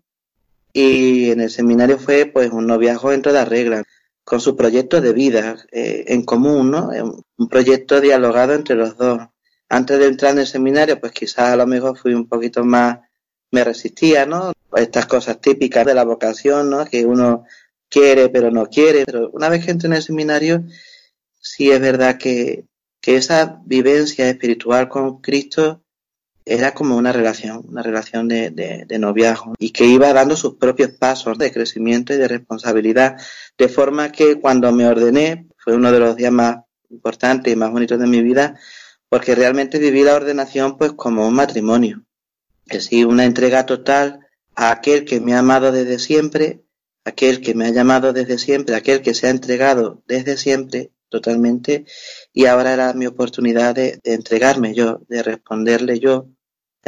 y 0.72 1.30
en 1.30 1.40
el 1.40 1.50
seminario 1.50 1.98
fue 1.98 2.26
pues 2.26 2.50
un 2.50 2.66
noviazgo 2.66 3.12
en 3.12 3.22
toda 3.22 3.44
regla, 3.44 3.84
con 4.28 4.40
su 4.42 4.54
proyecto 4.54 5.00
de 5.00 5.14
vida 5.14 5.56
eh, 5.72 6.04
en 6.08 6.22
común, 6.22 6.70
¿no? 6.70 6.90
Un 7.38 7.48
proyecto 7.48 7.98
dialogado 7.98 8.52
entre 8.52 8.76
los 8.76 8.98
dos 8.98 9.20
antes 9.70 9.98
de 9.98 10.04
entrar 10.04 10.32
en 10.32 10.40
el 10.40 10.46
seminario, 10.46 11.00
pues 11.00 11.12
quizás 11.12 11.48
a 11.48 11.56
lo 11.56 11.66
mejor 11.66 11.96
fui 11.96 12.12
un 12.12 12.28
poquito 12.28 12.62
más, 12.62 12.98
me 13.50 13.64
resistía, 13.64 14.26
¿no? 14.26 14.52
Estas 14.76 15.06
cosas 15.06 15.40
típicas 15.40 15.86
de 15.86 15.94
la 15.94 16.04
vocación, 16.04 16.68
¿no? 16.68 16.84
Que 16.84 17.06
uno 17.06 17.46
quiere 17.88 18.28
pero 18.28 18.50
no 18.50 18.66
quiere. 18.66 19.06
Pero 19.06 19.30
una 19.30 19.48
vez 19.48 19.64
que 19.64 19.70
entré 19.70 19.86
en 19.86 19.94
el 19.94 20.02
seminario, 20.02 20.62
sí 21.40 21.70
es 21.70 21.80
verdad 21.80 22.18
que 22.18 22.66
que 23.00 23.16
esa 23.16 23.62
vivencia 23.64 24.28
espiritual 24.28 24.88
con 24.90 25.22
Cristo 25.22 25.82
era 26.48 26.72
como 26.72 26.96
una 26.96 27.12
relación, 27.12 27.64
una 27.68 27.82
relación 27.82 28.28
de, 28.28 28.50
de, 28.50 28.98
noviazgo 28.98 29.54
y 29.58 29.70
que 29.70 29.84
iba 29.84 30.12
dando 30.12 30.36
sus 30.36 30.54
propios 30.54 30.92
pasos 30.92 31.36
de 31.38 31.52
crecimiento 31.52 32.14
y 32.14 32.16
de 32.16 32.28
responsabilidad, 32.28 33.16
de 33.56 33.68
forma 33.68 34.10
que 34.10 34.40
cuando 34.40 34.72
me 34.72 34.86
ordené, 34.86 35.46
fue 35.58 35.76
uno 35.76 35.92
de 35.92 36.00
los 36.00 36.16
días 36.16 36.32
más 36.32 36.58
importantes 36.90 37.52
y 37.52 37.56
más 37.56 37.70
bonitos 37.70 37.98
de 37.98 38.06
mi 38.06 38.22
vida, 38.22 38.58
porque 39.08 39.34
realmente 39.34 39.78
viví 39.78 40.02
la 40.02 40.14
ordenación 40.14 40.78
pues 40.78 40.92
como 40.92 41.28
un 41.28 41.34
matrimonio, 41.34 42.04
es 42.66 42.84
decir, 42.84 43.06
una 43.06 43.24
entrega 43.24 43.66
total 43.66 44.20
a 44.54 44.70
aquel 44.70 45.04
que 45.04 45.20
me 45.20 45.34
ha 45.34 45.40
amado 45.40 45.70
desde 45.70 45.98
siempre, 45.98 46.62
aquel 47.04 47.40
que 47.40 47.54
me 47.54 47.66
ha 47.66 47.70
llamado 47.70 48.12
desde 48.12 48.38
siempre, 48.38 48.74
aquel 48.74 49.02
que 49.02 49.14
se 49.14 49.26
ha 49.26 49.30
entregado 49.30 50.02
desde 50.06 50.36
siempre 50.36 50.92
totalmente 51.10 51.86
y 52.32 52.46
ahora 52.46 52.74
era 52.74 52.92
mi 52.92 53.06
oportunidad 53.06 53.74
de 53.74 53.98
entregarme 54.04 54.74
yo, 54.74 55.00
de 55.08 55.22
responderle 55.22 56.00
yo 56.00 56.28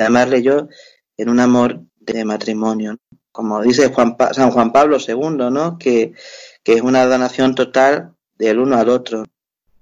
de 0.01 0.07
amarle 0.07 0.43
yo 0.43 0.69
en 1.17 1.29
un 1.29 1.41
amor 1.41 1.83
de 1.99 2.25
matrimonio. 2.25 2.97
Como 3.31 3.61
dice 3.63 3.93
Juan 3.93 4.17
San 4.33 4.51
Juan 4.51 4.73
Pablo 4.73 4.97
II, 4.97 5.51
¿no? 5.51 5.79
Que, 5.79 6.15
que 6.63 6.73
es 6.75 6.83
una 6.83 7.05
donación 7.05 7.55
total 7.55 8.15
del 8.39 8.59
uno 8.59 8.77
al 8.77 8.89
otro. 8.89 9.25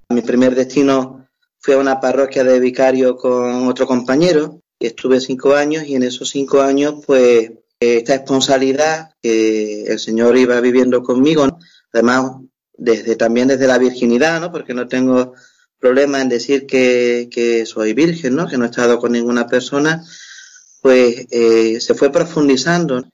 Mi 0.08 0.22
primer 0.22 0.54
destino 0.54 1.28
fue 1.60 1.74
a 1.74 1.78
una 1.78 2.00
parroquia 2.00 2.42
de 2.42 2.58
vicario 2.58 3.16
con 3.16 3.68
otro 3.68 3.86
compañero, 3.86 4.60
y 4.80 4.86
estuve 4.86 5.20
cinco 5.20 5.54
años 5.54 5.84
y 5.86 5.94
en 5.94 6.02
esos 6.02 6.30
cinco 6.30 6.62
años, 6.62 6.96
pues, 7.06 7.50
esta 7.80 8.14
responsabilidad 8.14 9.10
que 9.22 9.84
el 9.84 9.98
Señor 9.98 10.36
iba 10.36 10.60
viviendo 10.60 11.02
conmigo, 11.02 11.46
además, 11.92 12.32
desde 12.76 13.16
también 13.16 13.48
desde 13.48 13.66
la 13.66 13.78
virginidad, 13.78 14.40
¿no? 14.40 14.50
Porque 14.50 14.74
no 14.74 14.88
tengo 14.88 15.34
problema 15.78 16.20
en 16.20 16.28
decir 16.28 16.66
que, 16.66 17.64
soy 17.66 17.92
virgen, 17.94 18.36
¿no? 18.36 18.46
que 18.46 18.58
no 18.58 18.64
he 18.64 18.68
estado 18.68 18.98
con 18.98 19.12
ninguna 19.12 19.46
persona, 19.46 20.04
pues 20.82 21.26
eh, 21.30 21.80
se 21.80 21.94
fue 21.94 22.10
profundizando 22.10 23.04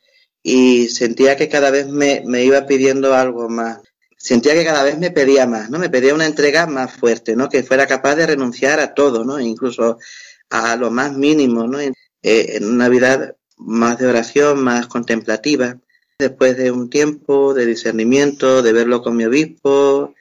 y 0.43 0.89
sentía 0.89 1.37
que 1.37 1.49
cada 1.49 1.71
vez 1.71 1.89
me, 1.89 2.23
me, 2.27 2.45
iba 2.45 2.67
pidiendo 2.67 3.15
algo 3.15 3.49
más. 3.49 3.81
Sentía 4.17 4.55
que 4.55 4.65
cada 4.65 4.83
vez 4.83 4.99
me 4.99 5.11
pedía 5.11 5.47
más, 5.47 5.71
¿no? 5.71 5.79
Me 5.79 5.91
pedía 5.91 6.15
una 6.15 6.27
entrega 6.27 6.67
más 6.67 6.93
fuerte, 6.93 7.37
¿no? 7.37 7.49
Que 7.49 7.63
fuera 7.63 7.87
capaz 7.87 8.15
de 8.17 8.27
renunciar 8.27 8.81
a 8.81 8.95
todo, 8.95 9.25
¿no? 9.25 9.39
Incluso 9.41 9.99
a 10.51 10.77
lo 10.77 10.91
más 10.91 11.15
mínimo, 11.15 11.67
¿no? 11.67 11.81
En, 11.81 11.95
eh, 12.23 12.57
en 12.57 12.65
una 12.65 12.89
vida 12.89 13.37
más 13.59 13.99
de 13.99 14.07
oración, 14.07 14.63
más 14.63 14.87
contemplativa. 14.87 15.79
Después 16.19 16.57
de 16.57 16.71
un 16.71 16.89
tiempo 16.89 17.55
de 17.55 17.67
discernimiento, 17.67 18.63
de 18.63 18.73
verlo 18.73 19.03
con 19.03 19.17
mi 19.17 19.25
obispo, 19.25 20.15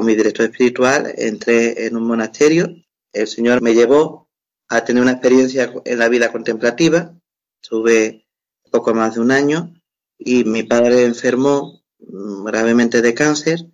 con 0.00 0.06
mi 0.06 0.16
director 0.16 0.46
espiritual, 0.46 1.12
entré 1.18 1.84
en 1.84 1.94
un 1.94 2.04
monasterio. 2.04 2.74
El 3.12 3.26
Señor 3.26 3.60
me 3.60 3.74
llevó 3.74 4.30
a 4.66 4.82
tener 4.82 5.02
una 5.02 5.12
experiencia 5.12 5.74
en 5.84 5.98
la 5.98 6.08
vida 6.08 6.32
contemplativa. 6.32 7.14
Tuve 7.60 8.26
poco 8.70 8.94
más 8.94 9.16
de 9.16 9.20
un 9.20 9.30
año 9.30 9.74
y 10.16 10.44
mi 10.44 10.62
padre 10.62 11.04
enfermó 11.04 11.82
gravemente 11.98 13.02
de 13.02 13.12
cáncer 13.12 13.66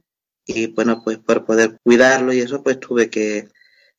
y 0.44 0.66
bueno, 0.66 1.00
pues 1.04 1.18
por 1.18 1.44
poder 1.44 1.78
cuidarlo 1.84 2.32
y 2.32 2.40
eso 2.40 2.60
pues 2.64 2.80
tuve 2.80 3.08
que, 3.08 3.48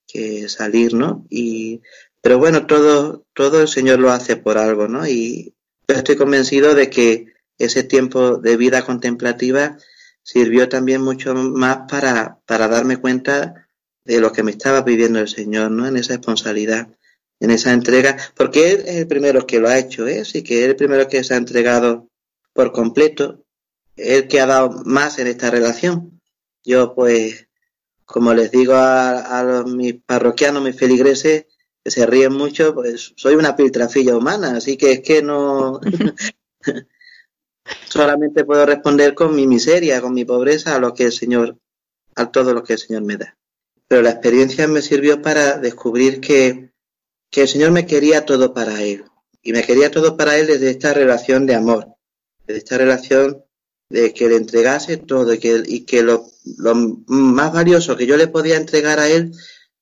que 0.05 0.49
salir, 0.49 0.95
¿no? 0.95 1.25
Y, 1.29 1.81
pero 2.21 2.39
bueno, 2.39 2.67
todo, 2.67 3.25
todo 3.31 3.61
el 3.61 3.69
Señor 3.69 3.99
lo 3.99 4.11
hace 4.11 4.35
por 4.35 4.57
algo, 4.57 4.89
¿no? 4.89 5.07
Y 5.07 5.55
yo 5.87 5.95
estoy 5.95 6.17
convencido 6.17 6.75
de 6.75 6.89
que 6.89 7.27
ese 7.57 7.83
tiempo 7.83 8.35
de 8.35 8.57
vida 8.57 8.83
contemplativa 8.83 9.77
sirvió 10.27 10.67
también 10.67 11.01
mucho 11.01 11.33
más 11.33 11.89
para, 11.89 12.41
para 12.45 12.67
darme 12.67 12.97
cuenta 12.97 13.69
de 14.03 14.19
lo 14.19 14.33
que 14.33 14.43
me 14.43 14.51
estaba 14.51 14.83
pidiendo 14.83 15.19
el 15.19 15.29
Señor, 15.29 15.71
¿no? 15.71 15.87
En 15.87 15.95
esa 15.95 16.15
responsabilidad, 16.17 16.89
en 17.39 17.49
esa 17.49 17.71
entrega, 17.71 18.17
porque 18.35 18.71
Él 18.71 18.83
es 18.85 18.95
el 18.97 19.07
primero 19.07 19.47
que 19.47 19.61
lo 19.61 19.69
ha 19.69 19.79
hecho, 19.79 20.05
¿eh? 20.05 20.25
Sí 20.25 20.43
que 20.43 20.57
Él 20.57 20.63
es 20.63 20.69
el 20.71 20.75
primero 20.75 21.07
que 21.07 21.23
se 21.23 21.33
ha 21.33 21.37
entregado 21.37 22.09
por 22.51 22.73
completo, 22.73 23.45
Él 23.95 24.27
que 24.27 24.41
ha 24.41 24.47
dado 24.47 24.83
más 24.83 25.17
en 25.17 25.27
esta 25.27 25.49
relación. 25.49 26.19
Yo, 26.61 26.93
pues, 26.93 27.47
como 28.03 28.33
les 28.33 28.51
digo 28.51 28.73
a, 28.73 29.39
a 29.39 29.43
los, 29.45 29.65
mis 29.73 29.95
parroquianos, 30.05 30.61
mis 30.61 30.75
feligreses, 30.75 31.45
que 31.81 31.89
se 31.89 32.05
ríen 32.05 32.33
mucho, 32.33 32.73
pues 32.73 33.13
soy 33.15 33.35
una 33.35 33.55
piltrafilla 33.55 34.17
humana, 34.17 34.57
así 34.57 34.75
que 34.75 34.91
es 34.91 34.99
que 34.99 35.21
no... 35.21 35.79
solamente 37.89 38.45
puedo 38.45 38.65
responder 38.65 39.13
con 39.13 39.35
mi 39.35 39.47
miseria, 39.47 40.01
con 40.01 40.13
mi 40.13 40.25
pobreza 40.25 40.75
a 40.75 40.79
lo 40.79 40.93
que 40.93 41.05
el 41.05 41.11
Señor, 41.11 41.57
a 42.15 42.31
todo 42.31 42.53
lo 42.53 42.63
que 42.63 42.73
el 42.73 42.79
Señor 42.79 43.03
me 43.03 43.17
da. 43.17 43.37
Pero 43.87 44.01
la 44.01 44.11
experiencia 44.11 44.67
me 44.67 44.81
sirvió 44.81 45.21
para 45.21 45.57
descubrir 45.57 46.19
que, 46.19 46.71
que 47.29 47.41
el 47.41 47.47
Señor 47.47 47.71
me 47.71 47.85
quería 47.85 48.25
todo 48.25 48.53
para 48.53 48.81
Él. 48.83 49.05
Y 49.41 49.53
me 49.53 49.63
quería 49.63 49.91
todo 49.91 50.17
para 50.17 50.37
Él 50.37 50.47
desde 50.47 50.69
esta 50.69 50.93
relación 50.93 51.45
de 51.45 51.55
amor, 51.55 51.95
desde 52.45 52.59
esta 52.59 52.77
relación 52.77 53.43
de 53.89 54.13
que 54.13 54.27
le 54.27 54.35
entregase 54.35 54.97
todo 54.97 55.33
y 55.33 55.39
que, 55.39 55.63
y 55.65 55.85
que 55.85 56.03
lo, 56.03 56.25
más 57.07 57.53
valioso 57.53 57.95
que 57.95 58.05
yo 58.05 58.17
le 58.17 58.27
podía 58.27 58.57
entregar 58.57 58.99
a 58.99 59.07
Él 59.07 59.31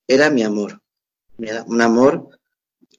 era 0.08 0.30
mi 0.30 0.44
amor. 0.44 0.82
Un 1.68 1.82
amor 1.82 2.30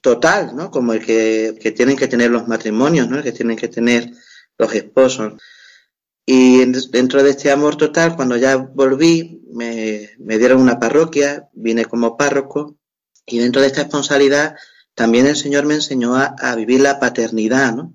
total, 0.00 0.54
¿no? 0.54 0.70
Como 0.70 0.92
el 0.92 1.04
que, 1.04 1.56
que 1.60 1.70
tienen 1.70 1.96
que 1.96 2.08
tener 2.08 2.30
los 2.30 2.48
matrimonios, 2.48 3.08
¿no? 3.08 3.18
El 3.18 3.22
que 3.22 3.32
tienen 3.32 3.56
que 3.56 3.68
tener 3.68 4.12
los 4.58 4.74
esposos. 4.74 5.34
Y 6.24 6.64
dentro 6.64 7.22
de 7.22 7.30
este 7.30 7.50
amor 7.50 7.76
total, 7.76 8.16
cuando 8.16 8.36
ya 8.36 8.56
volví, 8.56 9.42
me, 9.52 10.10
me, 10.18 10.38
dieron 10.38 10.60
una 10.60 10.80
parroquia, 10.80 11.48
vine 11.52 11.84
como 11.84 12.16
párroco, 12.16 12.76
y 13.24 13.38
dentro 13.38 13.60
de 13.60 13.68
esta 13.68 13.82
responsabilidad 13.82 14.56
también 14.96 15.26
el 15.26 15.36
Señor 15.36 15.66
me 15.66 15.74
enseñó 15.74 16.16
a, 16.16 16.54
vivir 16.56 16.80
la 16.80 16.98
paternidad, 16.98 17.74
¿no? 17.74 17.94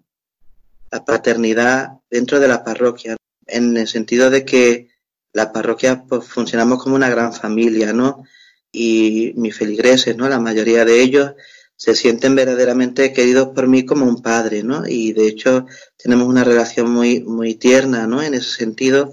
La 0.91 1.03
paternidad 1.03 1.99
dentro 2.09 2.39
de 2.39 2.47
la 2.47 2.63
parroquia, 2.63 3.17
en 3.47 3.75
el 3.75 3.87
sentido 3.87 4.29
de 4.29 4.45
que 4.45 4.89
la 5.33 5.51
parroquia 5.51 6.03
pues, 6.07 6.25
funcionamos 6.25 6.83
como 6.83 6.95
una 6.95 7.09
gran 7.09 7.33
familia, 7.33 7.91
¿no? 7.91 8.23
Y 8.71 9.33
mis 9.35 9.57
feligreses, 9.57 10.15
¿no? 10.15 10.29
La 10.29 10.39
mayoría 10.39 10.85
de 10.85 11.01
ellos 11.01 11.33
se 11.81 11.95
sienten 11.95 12.35
verdaderamente 12.35 13.11
queridos 13.11 13.47
por 13.55 13.67
mí 13.67 13.87
como 13.87 14.05
un 14.05 14.21
padre, 14.21 14.61
¿no? 14.61 14.87
Y 14.87 15.13
de 15.13 15.25
hecho 15.25 15.65
tenemos 15.97 16.27
una 16.27 16.43
relación 16.43 16.91
muy, 16.91 17.21
muy 17.21 17.55
tierna, 17.55 18.05
¿no? 18.05 18.21
En 18.21 18.35
ese 18.35 18.51
sentido 18.51 19.11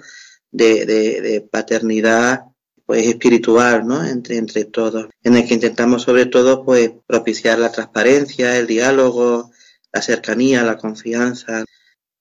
de, 0.50 0.84
de, 0.84 1.22
de 1.22 1.40
paternidad 1.40 2.42
pues 2.84 3.06
espiritual, 3.06 3.86
¿no? 3.86 4.04
Entre, 4.04 4.36
entre 4.36 4.66
todos, 4.66 5.08
en 5.22 5.36
el 5.36 5.48
que 5.48 5.54
intentamos 5.54 6.02
sobre 6.02 6.26
todo 6.26 6.62
pues 6.62 6.90
propiciar 7.06 7.58
la 7.58 7.72
transparencia, 7.72 8.58
el 8.58 8.66
diálogo, 8.66 9.50
la 9.90 10.02
cercanía, 10.02 10.62
la 10.62 10.76
confianza. 10.76 11.64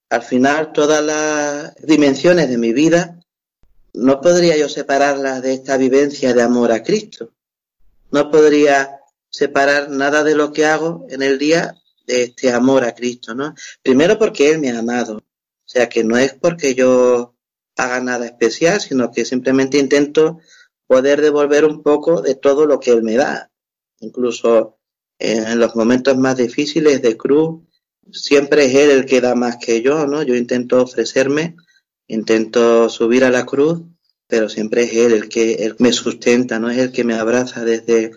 Al 0.08 0.22
final 0.22 0.72
todas 0.72 1.04
las 1.04 1.74
dimensiones 1.76 2.48
de 2.48 2.56
mi 2.56 2.72
vida 2.72 3.20
no 3.92 4.22
podría 4.22 4.56
yo 4.56 4.70
separarlas 4.70 5.42
de 5.42 5.52
esta 5.52 5.76
vivencia 5.76 6.32
de 6.32 6.40
amor 6.40 6.72
a 6.72 6.82
Cristo. 6.82 7.34
No 8.10 8.30
podría 8.30 8.97
separar 9.30 9.90
nada 9.90 10.24
de 10.24 10.34
lo 10.34 10.52
que 10.52 10.66
hago 10.66 11.06
en 11.10 11.22
el 11.22 11.38
día 11.38 11.74
de 12.06 12.24
este 12.24 12.52
amor 12.52 12.84
a 12.84 12.94
Cristo, 12.94 13.34
¿no? 13.34 13.54
Primero 13.82 14.18
porque 14.18 14.50
Él 14.50 14.58
me 14.58 14.70
ha 14.70 14.78
amado, 14.78 15.16
o 15.18 15.68
sea 15.68 15.88
que 15.88 16.04
no 16.04 16.16
es 16.16 16.34
porque 16.34 16.74
yo 16.74 17.34
haga 17.76 18.00
nada 18.00 18.26
especial, 18.26 18.80
sino 18.80 19.10
que 19.12 19.24
simplemente 19.24 19.78
intento 19.78 20.40
poder 20.86 21.20
devolver 21.20 21.64
un 21.64 21.82
poco 21.82 22.22
de 22.22 22.34
todo 22.34 22.66
lo 22.66 22.80
que 22.80 22.90
Él 22.90 23.02
me 23.02 23.16
da, 23.16 23.50
incluso 24.00 24.78
en 25.18 25.58
los 25.58 25.74
momentos 25.76 26.16
más 26.16 26.36
difíciles 26.36 27.02
de 27.02 27.16
cruz, 27.16 27.60
siempre 28.12 28.66
es 28.66 28.74
Él 28.74 28.90
el 28.90 29.06
que 29.06 29.20
da 29.20 29.34
más 29.34 29.56
que 29.56 29.82
yo, 29.82 30.06
¿no? 30.06 30.22
Yo 30.22 30.34
intento 30.34 30.82
ofrecerme, 30.82 31.56
intento 32.06 32.88
subir 32.88 33.24
a 33.24 33.30
la 33.30 33.44
cruz, 33.44 33.82
pero 34.26 34.48
siempre 34.48 34.84
es 34.84 34.94
Él 34.94 35.12
el 35.12 35.28
que 35.28 35.74
me 35.78 35.92
sustenta, 35.92 36.58
no 36.58 36.70
es 36.70 36.78
el 36.78 36.92
que 36.92 37.04
me 37.04 37.14
abraza 37.14 37.64
desde 37.64 38.12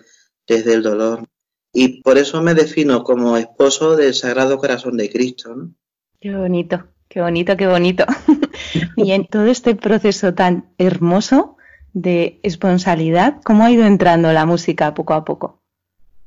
desde 0.46 0.74
el 0.74 0.82
dolor. 0.82 1.28
Y 1.72 2.02
por 2.02 2.18
eso 2.18 2.42
me 2.42 2.54
defino 2.54 3.02
como 3.02 3.36
esposo 3.36 3.96
del 3.96 4.14
Sagrado 4.14 4.58
Corazón 4.58 4.96
de 4.96 5.10
Cristo. 5.10 5.54
¿no? 5.54 5.74
Qué 6.20 6.34
bonito, 6.34 6.84
qué 7.08 7.20
bonito, 7.20 7.56
qué 7.56 7.66
bonito. 7.66 8.04
y 8.96 9.12
en 9.12 9.26
todo 9.26 9.46
este 9.46 9.74
proceso 9.74 10.34
tan 10.34 10.72
hermoso 10.78 11.56
de 11.94 12.40
responsabilidad, 12.42 13.40
¿cómo 13.44 13.64
ha 13.64 13.70
ido 13.70 13.84
entrando 13.84 14.32
la 14.32 14.46
música 14.46 14.94
poco 14.94 15.14
a 15.14 15.24
poco? 15.24 15.62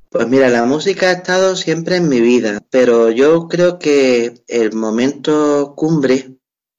Pues 0.10 0.28
mira, 0.28 0.50
la 0.50 0.66
música 0.66 1.10
ha 1.10 1.14
estado 1.14 1.56
siempre 1.56 1.98
en 1.98 2.08
mi 2.08 2.22
vida, 2.22 2.62
pero 2.70 3.10
yo 3.12 3.48
creo 3.48 3.80
que 3.80 4.44
el 4.48 4.74
momento 4.74 5.74
cumbre, 5.76 6.38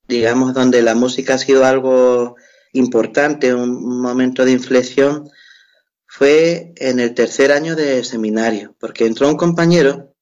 digamos, 0.09 0.55
donde 0.55 0.83
la 0.83 0.95
música 0.95 1.35
ha 1.35 1.39
sido 1.39 1.65
algo 1.65 2.37
importante, 2.73 3.55
un 3.55 4.01
momento 4.01 4.45
de 4.45 4.53
inflexión, 4.53 5.29
fue 6.17 6.73
en 6.77 6.99
el 6.99 7.13
tercer 7.13 7.53
año 7.53 7.77
de 7.77 8.03
seminario, 8.03 8.75
porque 8.81 9.05
entró 9.05 9.29
un 9.29 9.37
compañero 9.37 10.15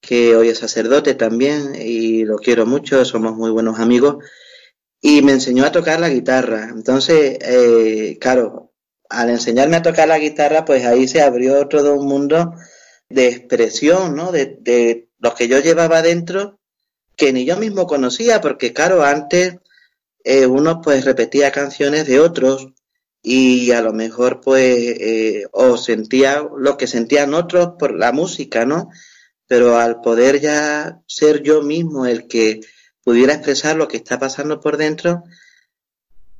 que 0.00 0.34
hoy 0.34 0.48
es 0.48 0.56
sacerdote 0.56 1.14
también 1.14 1.74
y 1.78 2.24
lo 2.24 2.38
quiero 2.38 2.64
mucho, 2.64 3.04
somos 3.04 3.36
muy 3.36 3.50
buenos 3.50 3.78
amigos, 3.78 4.24
y 5.02 5.20
me 5.20 5.32
enseñó 5.32 5.66
a 5.66 5.72
tocar 5.72 6.00
la 6.00 6.08
guitarra. 6.08 6.70
Entonces, 6.74 7.36
eh, 7.42 8.16
claro, 8.18 8.72
al 9.10 9.28
enseñarme 9.28 9.76
a 9.76 9.82
tocar 9.82 10.08
la 10.08 10.18
guitarra, 10.18 10.64
pues 10.64 10.86
ahí 10.86 11.06
se 11.06 11.20
abrió 11.20 11.68
todo 11.68 11.94
un 11.94 12.06
mundo 12.06 12.54
de 13.10 13.28
expresión, 13.28 14.16
¿no? 14.16 14.32
De, 14.32 14.56
de 14.60 15.10
lo 15.18 15.34
que 15.34 15.46
yo 15.46 15.60
llevaba 15.60 16.00
dentro, 16.00 16.58
que 17.16 17.34
ni 17.34 17.44
yo 17.44 17.58
mismo 17.58 17.86
conocía, 17.86 18.40
porque 18.40 18.72
claro, 18.72 19.04
antes 19.04 19.56
eh, 20.24 20.46
uno 20.46 20.80
pues 20.80 21.04
repetía 21.04 21.52
canciones 21.52 22.06
de 22.06 22.18
otros 22.18 22.72
y 23.22 23.72
a 23.72 23.82
lo 23.82 23.92
mejor 23.92 24.40
pues 24.40 24.76
eh, 24.76 25.44
o 25.52 25.76
sentía 25.76 26.42
lo 26.56 26.76
que 26.76 26.86
sentían 26.86 27.34
otros 27.34 27.72
por 27.78 27.94
la 27.94 28.12
música, 28.12 28.64
¿no? 28.64 28.90
Pero 29.46 29.78
al 29.78 30.00
poder 30.00 30.40
ya 30.40 31.00
ser 31.06 31.42
yo 31.42 31.62
mismo 31.62 32.06
el 32.06 32.28
que 32.28 32.60
pudiera 33.02 33.34
expresar 33.34 33.76
lo 33.76 33.88
que 33.88 33.96
está 33.96 34.18
pasando 34.18 34.60
por 34.60 34.76
dentro, 34.76 35.24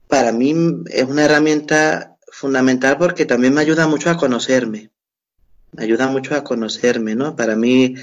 para 0.06 0.32
mí 0.32 0.54
es 0.90 1.04
una 1.04 1.24
herramienta 1.24 2.16
fundamental 2.30 2.96
porque 2.98 3.26
también 3.26 3.54
me 3.54 3.60
ayuda 3.60 3.86
mucho 3.86 4.10
a 4.10 4.16
conocerme. 4.16 4.90
Me 5.72 5.84
ayuda 5.84 6.06
mucho 6.08 6.34
a 6.34 6.44
conocerme, 6.44 7.14
¿no? 7.14 7.36
Para 7.36 7.56
mí 7.56 7.94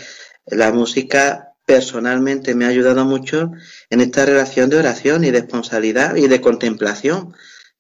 la 0.46 0.72
música 0.72 1.54
personalmente 1.66 2.54
me 2.54 2.66
ha 2.66 2.70
ayudado 2.70 3.06
mucho 3.06 3.52
en 3.90 4.02
esta 4.02 4.26
relación 4.26 4.70
de 4.70 4.78
oración 4.78 5.24
y 5.24 5.32
de 5.32 5.42
responsabilidad 5.42 6.16
y 6.16 6.28
de 6.28 6.42
contemplación. 6.42 7.34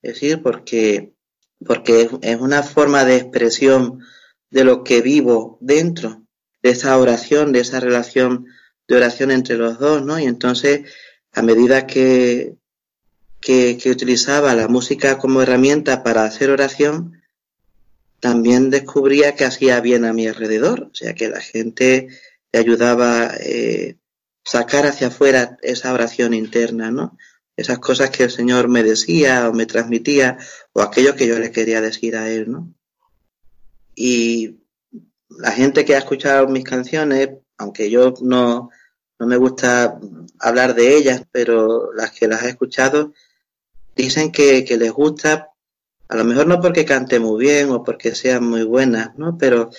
Es 0.05 0.13
decir, 0.13 0.43
porque, 0.43 1.13
porque 1.65 2.07
es, 2.21 2.39
una 2.39 2.61
forma 2.61 3.05
de 3.05 3.17
expresión 3.17 4.01
de 4.51 4.63
lo 4.63 4.83
que 4.83 5.01
vivo 5.01 5.57
dentro 5.61 6.27
de 6.61 6.69
esa 6.69 6.95
oración, 6.99 7.51
de 7.51 7.61
esa 7.61 7.79
relación 7.79 8.45
de 8.87 8.97
oración 8.97 9.31
entre 9.31 9.57
los 9.57 9.79
dos, 9.79 10.05
¿no? 10.05 10.19
Y 10.19 10.25
entonces, 10.25 10.81
a 11.33 11.41
medida 11.41 11.87
que, 11.87 12.55
que, 13.41 13.79
utilizaba 13.89 14.53
la 14.53 14.67
música 14.67 15.17
como 15.17 15.41
herramienta 15.41 16.03
para 16.03 16.23
hacer 16.23 16.51
oración, 16.51 17.23
también 18.19 18.69
descubría 18.69 19.33
que 19.33 19.45
hacía 19.45 19.81
bien 19.81 20.05
a 20.05 20.13
mi 20.13 20.27
alrededor, 20.27 20.89
o 20.91 20.95
sea, 20.95 21.15
que 21.15 21.29
la 21.29 21.41
gente 21.41 22.09
le 22.51 22.59
ayudaba 22.59 23.31
eh, 23.39 23.97
sacar 24.43 24.85
hacia 24.85 25.07
afuera 25.07 25.57
esa 25.63 25.91
oración 25.91 26.35
interna, 26.35 26.91
¿no? 26.91 27.17
Esas 27.57 27.79
cosas 27.79 28.09
que 28.09 28.23
el 28.23 28.31
Señor 28.31 28.67
me 28.67 28.83
decía 28.83 29.49
o 29.49 29.53
me 29.53 29.65
transmitía 29.65 30.37
o 30.73 30.81
aquello 30.81 31.15
que 31.15 31.27
yo 31.27 31.39
le 31.39 31.51
quería 31.51 31.81
decir 31.81 32.17
a 32.17 32.29
Él, 32.29 32.51
¿no? 32.51 32.73
Y 33.95 34.59
la 35.29 35.51
gente 35.51 35.85
que 35.85 35.95
ha 35.95 35.99
escuchado 35.99 36.47
mis 36.47 36.63
canciones, 36.63 37.29
aunque 37.57 37.89
yo 37.89 38.13
no, 38.21 38.69
no 39.19 39.27
me 39.27 39.37
gusta 39.37 39.99
hablar 40.39 40.75
de 40.75 40.97
ellas, 40.97 41.23
pero 41.31 41.93
las 41.93 42.11
que 42.11 42.27
las 42.27 42.43
he 42.43 42.49
escuchado 42.49 43.13
dicen 43.95 44.31
que, 44.31 44.65
que 44.65 44.77
les 44.77 44.91
gusta, 44.91 45.51
a 46.07 46.15
lo 46.15 46.25
mejor 46.25 46.47
no 46.47 46.59
porque 46.59 46.85
cante 46.85 47.19
muy 47.19 47.45
bien 47.45 47.71
o 47.71 47.83
porque 47.83 48.13
sean 48.13 48.47
muy 48.47 48.63
buenas, 48.63 49.17
¿no? 49.17 49.37
Pero 49.37 49.69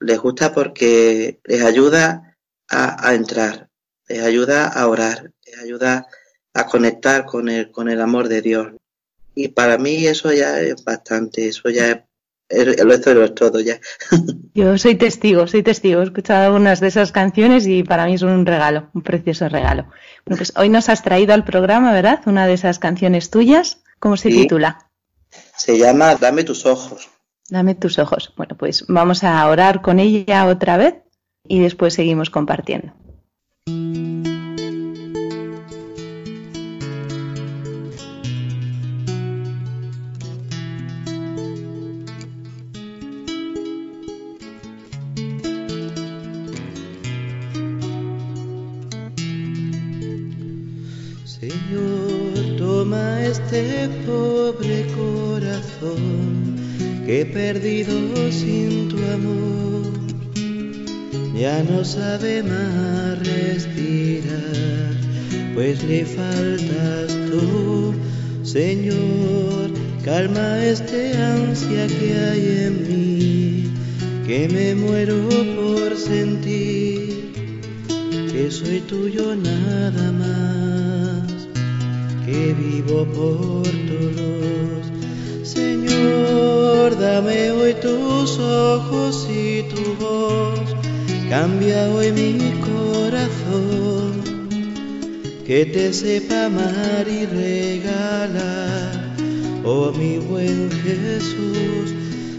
les 0.00 0.18
gusta 0.18 0.54
porque 0.54 1.40
les 1.44 1.62
ayuda 1.62 2.36
a, 2.68 3.08
a 3.08 3.14
entrar, 3.14 3.68
les 4.06 4.22
ayuda 4.22 4.68
a 4.68 4.86
orar, 4.86 5.32
les 5.44 5.58
ayuda 5.58 6.06
a 6.60 6.66
conectar 6.66 7.24
con 7.24 7.48
el, 7.48 7.70
con 7.70 7.88
el 7.88 8.00
amor 8.00 8.28
de 8.28 8.42
Dios. 8.42 8.68
Y 9.34 9.48
para 9.48 9.78
mí 9.78 10.06
eso 10.06 10.32
ya 10.32 10.60
es 10.60 10.82
bastante, 10.84 11.46
eso 11.48 11.68
ya 11.70 11.90
es, 11.92 11.98
es- 12.48 12.84
lo 12.84 12.92
esto 12.94 13.22
es 13.22 13.34
todo 13.34 13.60
ya. 13.60 13.78
Yo 14.54 14.76
soy 14.78 14.96
testigo, 14.96 15.46
soy 15.46 15.62
testigo. 15.62 16.00
He 16.00 16.04
escuchado 16.04 16.46
algunas 16.46 16.80
de 16.80 16.88
esas 16.88 17.12
canciones 17.12 17.66
y 17.66 17.84
para 17.84 18.06
mí 18.06 18.14
es 18.14 18.22
un 18.22 18.44
regalo, 18.46 18.90
un 18.94 19.02
precioso 19.02 19.48
regalo. 19.48 19.84
Bueno, 20.26 20.36
pues 20.38 20.52
hoy 20.56 20.68
nos 20.68 20.88
has 20.88 21.02
traído 21.02 21.32
al 21.34 21.44
programa, 21.44 21.92
¿verdad? 21.92 22.20
Una 22.26 22.46
de 22.48 22.54
esas 22.54 22.78
canciones 22.80 23.30
tuyas. 23.30 23.82
¿Cómo 24.00 24.16
se 24.16 24.30
Sí. 24.30 24.36
titula? 24.42 24.90
Se 25.56 25.78
llama 25.78 26.16
Dame 26.16 26.42
tus 26.42 26.66
ojos. 26.66 27.08
Dame 27.50 27.74
tus 27.76 27.98
ojos. 28.00 28.32
Bueno, 28.36 28.56
pues 28.56 28.84
vamos 28.88 29.22
a 29.22 29.46
orar 29.48 29.80
con 29.82 30.00
ella 30.00 30.46
otra 30.46 30.76
vez 30.76 30.94
y 31.46 31.60
después 31.60 31.94
seguimos 31.94 32.30
compartiendo. 32.30 32.92
Pobre 54.06 54.86
corazón 54.96 56.56
que 57.04 57.20
he 57.20 57.26
perdido 57.26 57.92
sin 58.30 58.88
tu 58.88 58.96
amor. 58.96 59.92
Ya 61.34 61.62
no 61.62 61.84
sabe 61.84 62.42
más 62.42 63.18
respirar, 63.18 64.92
pues 65.54 65.82
le 65.84 66.04
faltas 66.04 67.16
tú. 67.30 67.94
Señor, 68.42 69.70
calma 70.04 70.64
este 70.64 71.16
ansia 71.16 71.86
que 71.86 72.14
hay 72.14 72.44
en 72.66 72.74
mí, 72.88 73.70
que 74.26 74.48
me 74.48 74.74
muero 74.74 75.16
por 75.56 75.96
sentir 75.96 77.18
que 78.32 78.50
soy 78.50 78.80
tuyo 78.80 79.34
nada 79.34 80.12
más, 80.12 80.77
por 83.06 83.62
todos. 83.62 84.86
Señor, 85.42 86.98
dame 86.98 87.50
hoy 87.52 87.74
tus 87.74 88.38
ojos 88.38 89.28
y 89.30 89.62
tu 89.64 89.94
voz, 90.04 90.74
cambia 91.28 91.88
hoy 91.90 92.12
mi 92.12 92.52
corazón, 92.60 94.22
que 95.46 95.64
te 95.66 95.92
sepa 95.92 96.46
amar 96.46 97.06
y 97.08 97.26
regalar, 97.26 99.14
oh 99.64 99.92
mi 99.92 100.18
buen 100.18 100.70
Jesús. 100.82 101.94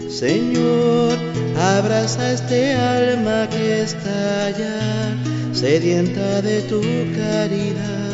Señor, 0.08 1.16
abraza 1.56 2.32
este 2.32 2.74
alma 2.74 3.48
que 3.48 3.82
está 3.82 4.46
allá, 4.46 5.16
sedienta 5.52 6.42
de 6.42 6.60
tu 6.62 6.80
caridad, 7.16 8.09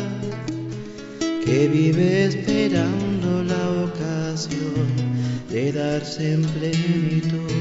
que 1.47 1.69
vive 1.69 2.25
esperando 2.25 3.41
la 3.41 3.85
ocasión 3.85 4.87
de 5.49 5.71
darse 5.71 6.33
en 6.33 6.41
plenitud. 6.41 7.56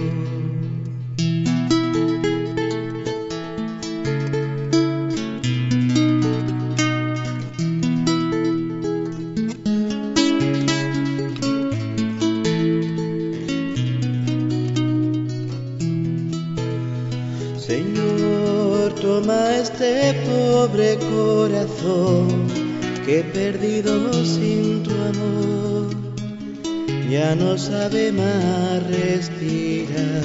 No 27.35 27.59
sabe 27.59 28.13
más 28.13 28.87
respirar, 28.87 30.23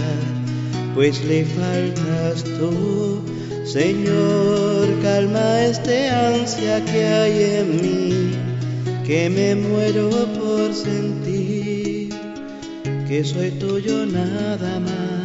pues 0.94 1.24
le 1.26 1.44
faltas 1.46 2.44
tú. 2.44 3.22
Señor, 3.66 4.88
calma 5.02 5.62
este 5.64 6.10
ansia 6.10 6.84
que 6.86 7.06
hay 7.06 7.44
en 7.58 7.82
mí, 7.82 8.32
que 9.06 9.30
me 9.30 9.56
muero 9.56 10.10
por 10.40 10.74
sentir 10.74 12.10
que 13.08 13.24
soy 13.26 13.52
tuyo 13.52 14.06
nada 14.06 14.80
más 14.80 15.22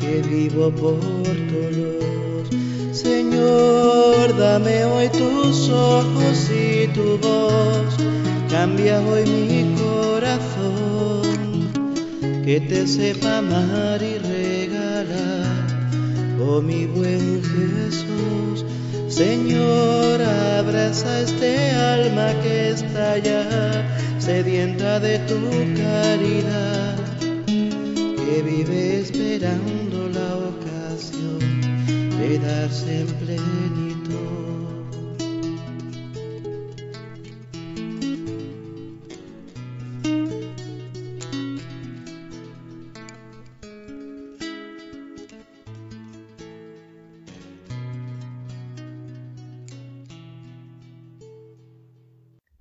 que 0.00 0.20
vivo 0.28 0.70
por 0.70 0.98
todos. 1.00 2.48
Señor, 2.92 4.36
dame 4.36 4.84
hoy 4.84 5.08
tus 5.08 5.70
ojos 5.70 6.50
y 6.50 6.86
tu 6.88 7.16
voz, 7.18 7.96
cambia 8.50 9.00
hoy 9.00 9.24
mi 9.24 9.57
que 12.48 12.60
te 12.60 12.86
sepa 12.86 13.38
amar 13.40 14.00
y 14.02 14.16
regalar, 14.16 15.66
oh 16.40 16.62
mi 16.62 16.86
buen 16.86 17.42
Jesús. 17.42 18.64
Señor, 19.06 20.22
abraza 20.58 21.20
este 21.20 21.72
alma 21.72 22.32
que 22.42 22.70
está 22.70 23.12
allá, 23.12 23.84
sedienta 24.18 24.98
de 24.98 25.18
tu 25.30 25.38
caridad 25.76 26.96
que 27.44 28.42
vive 28.42 29.00
esperando 29.00 30.08
la 30.08 30.30
ocasión 30.48 31.40
de 32.18 32.38
darse 32.38 33.00
en 33.00 33.06
plenitud. 33.08 33.67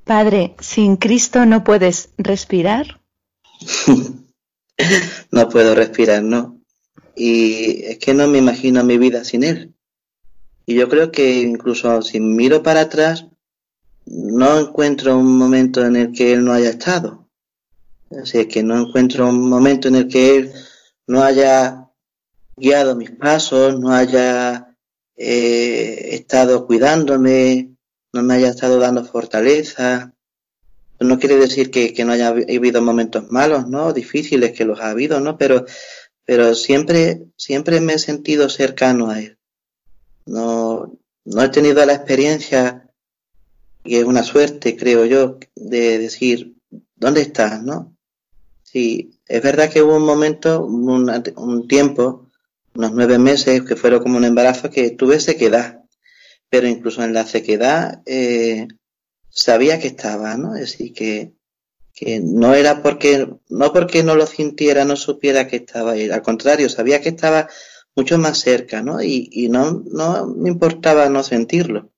Padre, 0.08 0.56
sin 0.60 0.96
Cristo 0.96 1.46
no 1.46 1.64
puedes 1.64 2.10
respirar. 2.18 3.02
no 5.32 5.50
puedo 5.50 5.76
respirar, 5.76 6.24
no. 6.24 6.60
Y 7.16 7.84
es 7.84 8.00
que 8.00 8.14
no 8.14 8.28
me 8.28 8.38
imagino 8.38 8.84
mi 8.84 8.98
vida 8.98 9.24
sin 9.24 9.44
Él. 9.44 9.74
Y 10.66 10.76
yo 10.76 10.88
creo 10.90 11.12
que 11.12 11.42
incluso 11.42 12.02
si 12.02 12.20
miro 12.20 12.64
para 12.64 12.82
atrás, 12.82 13.28
no 14.06 14.60
encuentro 14.60 15.18
un 15.18 15.38
momento 15.38 15.86
en 15.86 15.96
el 15.96 16.12
que 16.14 16.34
Él 16.34 16.46
no 16.46 16.54
haya 16.54 16.70
estado. 16.70 17.28
Así 18.22 18.46
que 18.46 18.64
no 18.64 18.80
encuentro 18.80 19.28
un 19.28 19.50
momento 19.50 19.90
en 19.90 19.96
el 19.96 20.08
que 20.08 20.38
Él 20.38 20.54
no 21.08 21.24
haya 21.24 21.90
guiado 22.56 22.96
mis 22.96 23.12
pasos, 23.12 23.78
no 23.80 23.92
haya 23.92 24.76
eh, 25.16 26.10
estado 26.12 26.66
cuidándome, 26.66 27.77
no 28.18 28.24
me 28.24 28.34
haya 28.34 28.50
estado 28.50 28.80
dando 28.80 29.06
fortaleza. 29.06 30.14
No 31.00 31.20
quiere 31.20 31.36
decir 31.36 31.70
que, 31.70 31.94
no 32.04 32.14
haya 32.14 32.30
habido 32.30 32.82
momentos 32.82 33.32
malos, 33.32 33.68
¿no? 33.68 33.94
Difíciles 33.94 34.54
que 34.54 34.66
los 34.66 34.80
ha 34.80 34.90
habido, 34.90 35.20
¿no? 35.20 35.38
Pero, 35.38 35.66
pero 36.26 36.56
siempre, 36.56 37.28
siempre 37.36 37.80
me 37.80 37.94
he 37.94 38.00
sentido 38.00 38.50
cercano 38.50 39.12
a 39.12 39.20
Él. 39.20 39.38
No, 40.26 40.98
no 41.26 41.44
he 41.44 41.50
tenido 41.50 41.86
la 41.86 41.94
experiencia, 41.94 42.90
y 43.84 43.98
es 43.98 44.04
una 44.04 44.24
suerte, 44.24 44.76
creo 44.76 45.06
yo, 45.06 45.38
de 45.56 46.00
decir, 46.00 46.56
¿dónde 46.96 47.22
estás, 47.22 47.62
no? 47.62 47.96
Sí, 48.64 49.20
es 49.28 49.44
verdad 49.44 49.70
que 49.72 49.84
hubo 49.84 49.96
un 49.96 50.06
momento, 50.06 50.66
un, 50.66 51.10
un 51.36 51.68
tiempo, 51.68 52.30
unos 52.74 52.92
nueve 52.94 53.20
meses, 53.20 53.62
que 53.62 53.76
fueron 53.76 54.02
como 54.02 54.18
un 54.18 54.26
embarazo, 54.26 54.72
que 54.72 54.90
tuve 54.90 55.20
sequedad. 55.20 55.77
Pero 56.50 56.68
incluso 56.68 57.04
en 57.04 57.14
la 57.14 57.26
sequedad 57.26 58.02
eh, 58.06 58.68
sabía 59.30 59.80
que 59.80 59.88
estaba, 59.88 60.36
¿no? 60.38 60.56
Es 60.56 60.62
decir, 60.62 60.94
que, 60.94 61.34
que 61.94 62.20
no 62.20 62.54
era 62.54 62.82
porque, 62.82 63.28
no 63.50 63.74
porque 63.74 64.04
no 64.04 64.16
lo 64.16 64.26
sintiera, 64.26 64.86
no 64.86 64.96
supiera 64.96 65.48
que 65.48 65.58
estaba 65.58 65.92
ahí. 65.92 66.10
Al 66.10 66.22
contrario, 66.22 66.70
sabía 66.70 67.02
que 67.02 67.10
estaba 67.10 67.50
mucho 67.96 68.18
más 68.18 68.40
cerca, 68.40 68.82
¿no? 68.82 69.02
Y, 69.02 69.30
y 69.32 69.50
no, 69.50 69.84
no 69.92 70.28
me 70.28 70.50
importaba 70.50 71.10
no 71.10 71.24
sentirlo. 71.24 71.92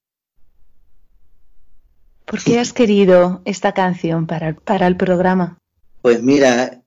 ¿Por 2.25 2.43
qué 2.43 2.59
has 2.59 2.73
querido 2.73 3.41
esta 3.45 3.73
canción 3.73 4.27
para, 4.27 4.53
para 4.53 4.85
el 4.85 4.95
programa? 4.95 5.57
Pues 6.01 6.21
mira, 6.21 6.83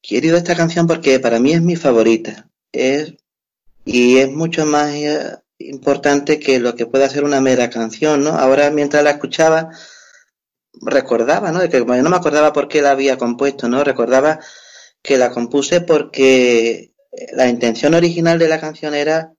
querido 0.00 0.36
esta 0.36 0.56
canción 0.56 0.86
porque 0.86 1.20
para 1.20 1.38
mí 1.38 1.52
es 1.52 1.60
mi 1.60 1.76
favorita. 1.76 2.48
Es, 2.72 3.14
y 3.84 4.16
es 4.16 4.32
mucho 4.32 4.64
más 4.64 4.94
eh, 4.94 5.36
importante 5.58 6.38
que 6.40 6.58
lo 6.58 6.74
que 6.74 6.86
pueda 6.86 7.08
ser 7.08 7.24
una 7.24 7.40
mera 7.40 7.70
canción, 7.70 8.24
¿no? 8.24 8.30
Ahora 8.30 8.70
mientras 8.70 9.04
la 9.04 9.10
escuchaba 9.10 9.70
recordaba, 10.80 11.52
¿no? 11.52 11.60
De 11.60 11.68
que 11.68 11.78
yo 11.78 11.84
no 11.84 12.10
me 12.10 12.16
acordaba 12.16 12.52
por 12.52 12.68
qué 12.68 12.82
la 12.82 12.92
había 12.92 13.18
compuesto, 13.18 13.68
¿no? 13.68 13.84
Recordaba 13.84 14.40
que 15.02 15.18
la 15.18 15.30
compuse 15.30 15.80
porque 15.80 16.92
la 17.32 17.48
intención 17.48 17.94
original 17.94 18.38
de 18.38 18.48
la 18.48 18.60
canción 18.60 18.94
era 18.94 19.34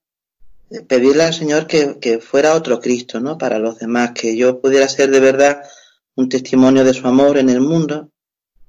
pedirle 0.88 1.24
al 1.24 1.34
Señor 1.34 1.68
que 1.68 2.20
fuera 2.20 2.56
otro 2.56 2.80
Cristo, 2.80 3.20
¿no? 3.20 3.38
Para 3.38 3.60
los 3.60 3.80
demás, 3.80 4.12
que 4.12 4.36
yo 4.36 4.62
pudiera 4.62 4.88
ser 4.88 5.10
de 5.12 5.20
verdad 5.20 5.64
un 6.16 6.30
testimonio 6.30 6.84
de 6.84 6.94
su 6.94 7.08
amor 7.08 7.38
en 7.38 7.50
el 7.50 7.62
mundo, 7.62 8.10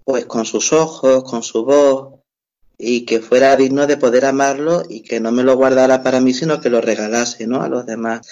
pues 0.05 0.27
con 0.27 0.45
sus 0.45 0.73
ojos, 0.73 1.25
con 1.25 1.43
su 1.43 1.65
voz, 1.65 2.14
y 2.79 3.05
que 3.05 3.21
fuera 3.21 3.57
digno 3.57 3.87
de 3.87 3.97
poder 3.97 4.25
amarlo 4.25 4.83
y 4.89 5.03
que 5.03 5.21
no 5.21 5.33
me 5.33 5.43
lo 5.43 5.57
guardara 5.57 6.03
para 6.03 6.21
mí, 6.21 6.35
sino 6.35 6.61
que 6.61 6.71
lo 6.71 6.81
regalase, 6.81 7.47
¿no? 7.47 7.63
A 7.63 7.69
los 7.69 7.87
demás. 7.87 8.27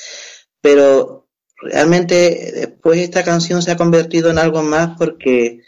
Pero 0.61 1.28
realmente 1.57 2.53
después 2.55 3.01
esta 3.01 3.24
canción 3.24 3.62
se 3.62 3.70
ha 3.70 3.76
convertido 3.76 4.30
en 4.30 4.38
algo 4.38 4.62
más 4.62 4.97
porque 4.99 5.61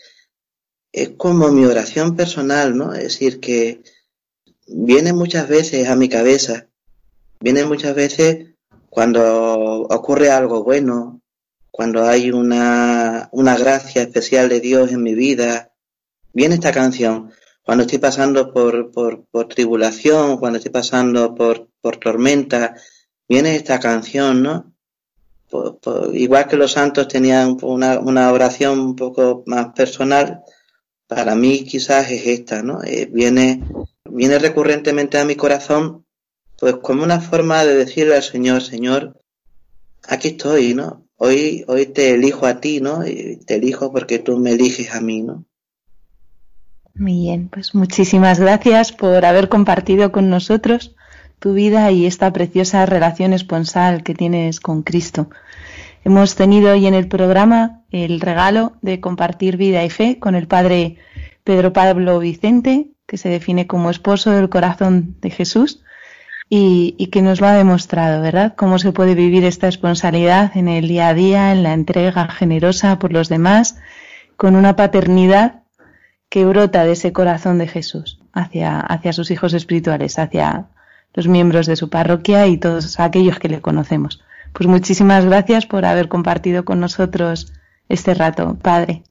es 0.93 1.11
como 1.17 1.51
mi 1.51 1.65
oración 1.65 2.17
personal, 2.17 2.77
¿no? 2.77 2.95
Es 2.95 3.05
decir, 3.05 3.41
que 3.41 3.83
viene 4.67 5.13
muchas 5.13 5.49
veces 5.49 5.89
a 5.89 5.97
mi 5.97 6.09
cabeza, 6.09 6.69
viene 7.41 7.65
muchas 7.65 7.95
veces 7.95 8.55
cuando 8.91 9.83
ocurre 9.83 10.31
algo 10.31 10.63
bueno, 10.63 11.21
cuando 11.71 12.05
hay 12.05 12.31
una, 12.31 13.29
una 13.33 13.57
gracia 13.57 14.03
especial 14.03 14.49
de 14.49 14.61
Dios 14.61 14.93
en 14.93 15.03
mi 15.03 15.15
vida, 15.15 15.73
viene 16.33 16.55
esta 16.55 16.71
canción 16.71 17.33
cuando 17.65 17.85
estoy 17.85 17.99
pasando 17.99 18.53
por, 18.53 18.93
por, 18.93 19.49
tribulación, 19.49 20.37
cuando 20.37 20.59
estoy 20.59 20.71
pasando 20.71 21.35
por, 21.35 21.69
por 21.81 21.97
tormenta, 21.97 22.77
viene 23.27 23.57
esta 23.57 23.81
canción, 23.81 24.43
¿no? 24.43 24.75
Igual 26.13 26.47
que 26.47 26.57
los 26.57 26.73
santos 26.73 27.09
tenían 27.09 27.57
una, 27.63 27.99
una, 28.01 28.33
oración 28.33 28.81
un 28.81 28.97
poco 28.97 29.45
más 29.47 29.73
personal, 29.73 30.43
para 31.07 31.35
mí 31.37 31.65
quizás 31.65 32.11
es 32.11 32.27
esta, 32.27 32.63
¿no? 32.63 32.83
Eh, 32.83 33.09
viene, 33.11 33.63
viene 34.11 34.39
recurrentemente 34.39 35.17
a 35.19 35.25
mi 35.25 35.37
corazón, 35.37 36.05
pues 36.59 36.77
como 36.77 37.03
una 37.03 37.21
forma 37.21 37.65
de 37.65 37.77
decirle 37.77 38.17
al 38.17 38.23
Señor, 38.23 38.63
Señor, 38.63 39.19
aquí 40.07 40.29
estoy, 40.29 40.75
¿no? 40.75 41.07
Hoy, 41.17 41.65
hoy 41.67 41.87
te 41.87 42.11
elijo 42.11 42.47
a 42.47 42.61
ti, 42.61 42.81
¿no? 42.81 43.07
Y 43.07 43.37
te 43.37 43.55
elijo 43.55 43.91
porque 43.91 44.19
tú 44.19 44.37
me 44.39 44.53
eliges 44.53 44.95
a 44.95 45.01
mí, 45.01 45.23
¿no? 45.23 45.47
Muy 46.97 47.15
bien, 47.15 47.49
pues 47.49 47.75
muchísimas 47.75 48.39
gracias 48.39 48.93
por 48.93 49.25
haber 49.25 49.49
compartido 49.49 50.13
con 50.13 50.31
nosotros 50.31 50.95
tu 51.41 51.53
vida 51.53 51.91
y 51.91 52.07
esta 52.07 52.33
preciosa 52.33 52.87
relación 52.87 53.33
esponsal 53.33 54.05
que 54.05 54.15
tienes 54.15 54.61
con 54.61 54.85
Cristo. 54.85 55.29
Hemos 56.05 56.37
tenido 56.37 56.71
hoy 56.73 56.87
en 56.87 56.95
el 56.95 57.09
programa 57.09 57.81
el 57.91 58.21
regalo 58.21 58.75
de 58.81 59.01
compartir 59.01 59.57
vida 59.57 59.85
y 59.85 59.91
fe 59.91 60.21
con 60.21 60.37
el 60.37 60.47
Padre 60.47 60.99
Pedro 61.43 61.73
Pablo 61.73 62.21
Vicente, 62.21 62.91
que 63.07 63.17
se 63.17 63.29
define 63.29 63.67
como 63.67 63.91
esposo 63.91 64.31
del 64.31 64.49
corazón 64.49 65.17
de 65.21 65.31
Jesús 65.31 65.83
y, 66.49 66.95
y, 66.97 67.09
que 67.09 67.23
nos 67.23 67.41
lo 67.41 67.49
ha 67.49 67.55
demostrado, 67.55 68.23
¿verdad? 68.23 68.55
Cómo 68.57 68.79
se 68.79 68.93
puede 68.93 69.17
vivir 69.17 69.45
esta 69.45 69.67
esponsalidad 69.67 70.57
en 70.57 70.69
el 70.69 70.87
día 70.87 71.09
a 71.09 71.15
día, 71.15 71.51
en 71.51 71.65
la 71.65 71.73
entrega 71.73 72.29
generosa 72.29 73.01
por 73.01 73.13
los 73.13 73.29
demás, 73.29 73.79
con 74.37 74.55
una 74.55 74.77
paternidad 74.77 75.64
que 76.35 76.45
brota 76.45 76.85
de 76.85 76.91
ese 76.91 77.13
corazón 77.13 77.59
de 77.59 77.69
Jesús 77.69 78.19
hacia, 78.33 78.81
hacia 78.81 79.13
sus 79.13 79.31
hijos 79.31 79.55
espirituales, 79.55 80.19
hacia 80.19 80.67
los 81.13 81.29
miembros 81.29 81.67
de 81.67 81.77
su 81.77 81.91
parroquia 81.91 82.49
y 82.49 82.59
todos 82.59 82.99
aquellos 82.99 83.39
que 83.39 83.49
le 83.49 83.61
conocemos. 83.61 84.21
Pues 84.53 84.67
muchísimas 84.67 85.25
gracias 85.25 85.65
por 85.65 85.85
haber 85.85 86.09
compartido 86.09 86.65
con 86.65 86.81
nosotros 86.81 87.53
este 87.89 88.15
rato, 88.15 88.59
Padre. 88.61 89.05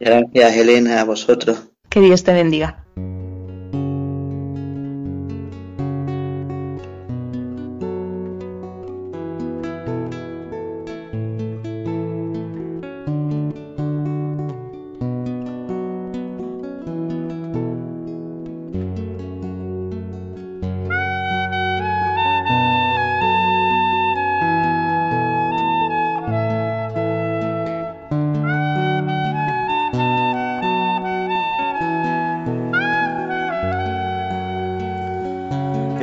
Gracias, 0.00 0.56
Elena, 0.56 1.02
a 1.02 1.04
vosotros. 1.04 1.68
Que 1.90 2.00
Dios 2.00 2.24
te 2.24 2.32
bendiga. 2.32 2.82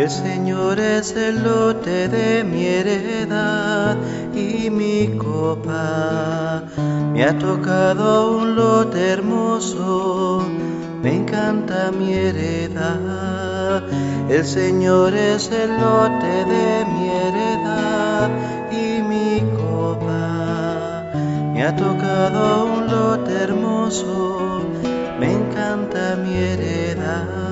El 0.08 0.14
Señor 0.14 0.80
es 0.80 1.12
el 1.18 1.44
lote 1.44 2.08
de 2.08 2.42
mi 2.42 2.66
heredad 2.66 3.98
y 4.34 4.70
mi 4.70 5.18
copa. 5.18 6.64
Me 7.12 7.26
ha 7.26 7.38
tocado 7.38 8.38
un 8.38 8.56
lote 8.56 9.06
hermoso, 9.06 10.46
me 11.04 11.14
encanta 11.14 11.92
mi 11.92 12.14
heredad. 12.14 13.84
El 14.30 14.46
Señor 14.46 15.14
es 15.14 15.52
el 15.52 15.72
lote 15.72 16.36
de 16.54 16.86
mi 16.86 17.10
heredad 17.10 18.30
y 18.72 19.04
mi 19.04 19.42
copa. 19.58 21.04
Me 21.54 21.66
ha 21.66 21.76
tocado 21.76 22.66
un 22.66 22.88
lote 22.88 23.34
hermoso, 23.44 24.62
me 25.20 25.34
encanta 25.34 26.16
mi 26.16 26.34
heredad. 26.34 27.47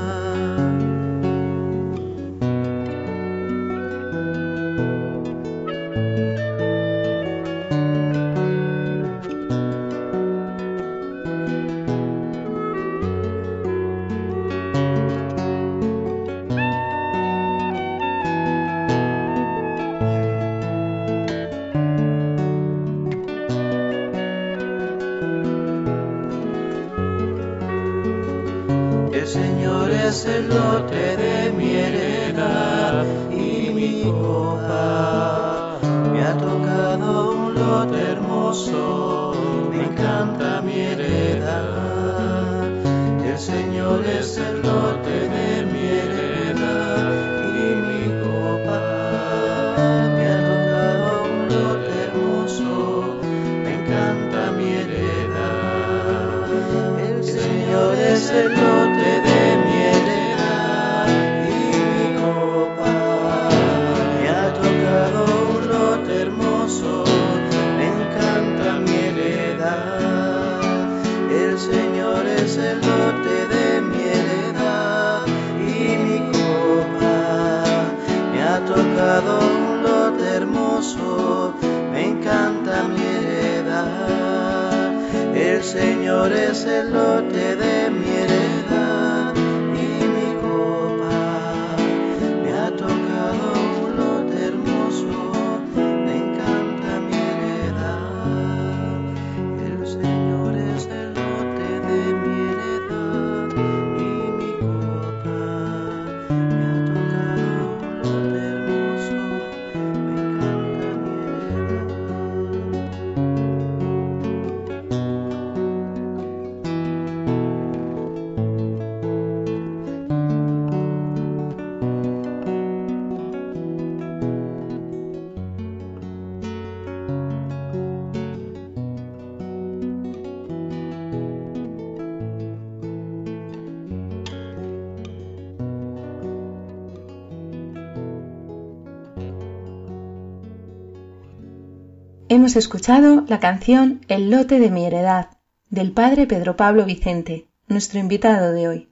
Hemos 142.46 142.58
escuchado 142.58 143.26
la 143.28 143.40
canción 143.40 144.02
El 144.08 144.30
lote 144.30 144.60
de 144.60 144.70
mi 144.70 144.86
heredad 144.86 145.30
del 145.72 145.94
padre 145.94 146.28
Pedro 146.28 146.56
Pablo 146.56 146.86
Vicente, 146.86 147.48
nuestro 147.68 148.00
invitado 148.00 148.52
de 148.52 148.68
hoy. 148.68 148.90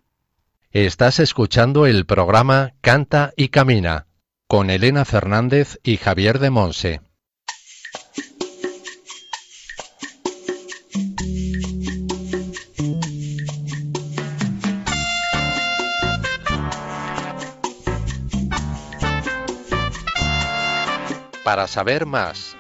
Estás 0.71 1.19
escuchando 1.19 1.85
el 1.85 2.07
programa 2.07 2.73
Canta 2.81 3.31
y 3.37 3.49
Camina 3.49 4.07
con 4.47 4.71
Elena 4.71 5.05
Fernández 5.05 5.77
y 5.83 5.97
Javier 5.97 6.39
de 6.39 6.49
Monse. 6.49 7.01
Para 21.43 21.67
saber 21.67 22.07
más 22.07 22.52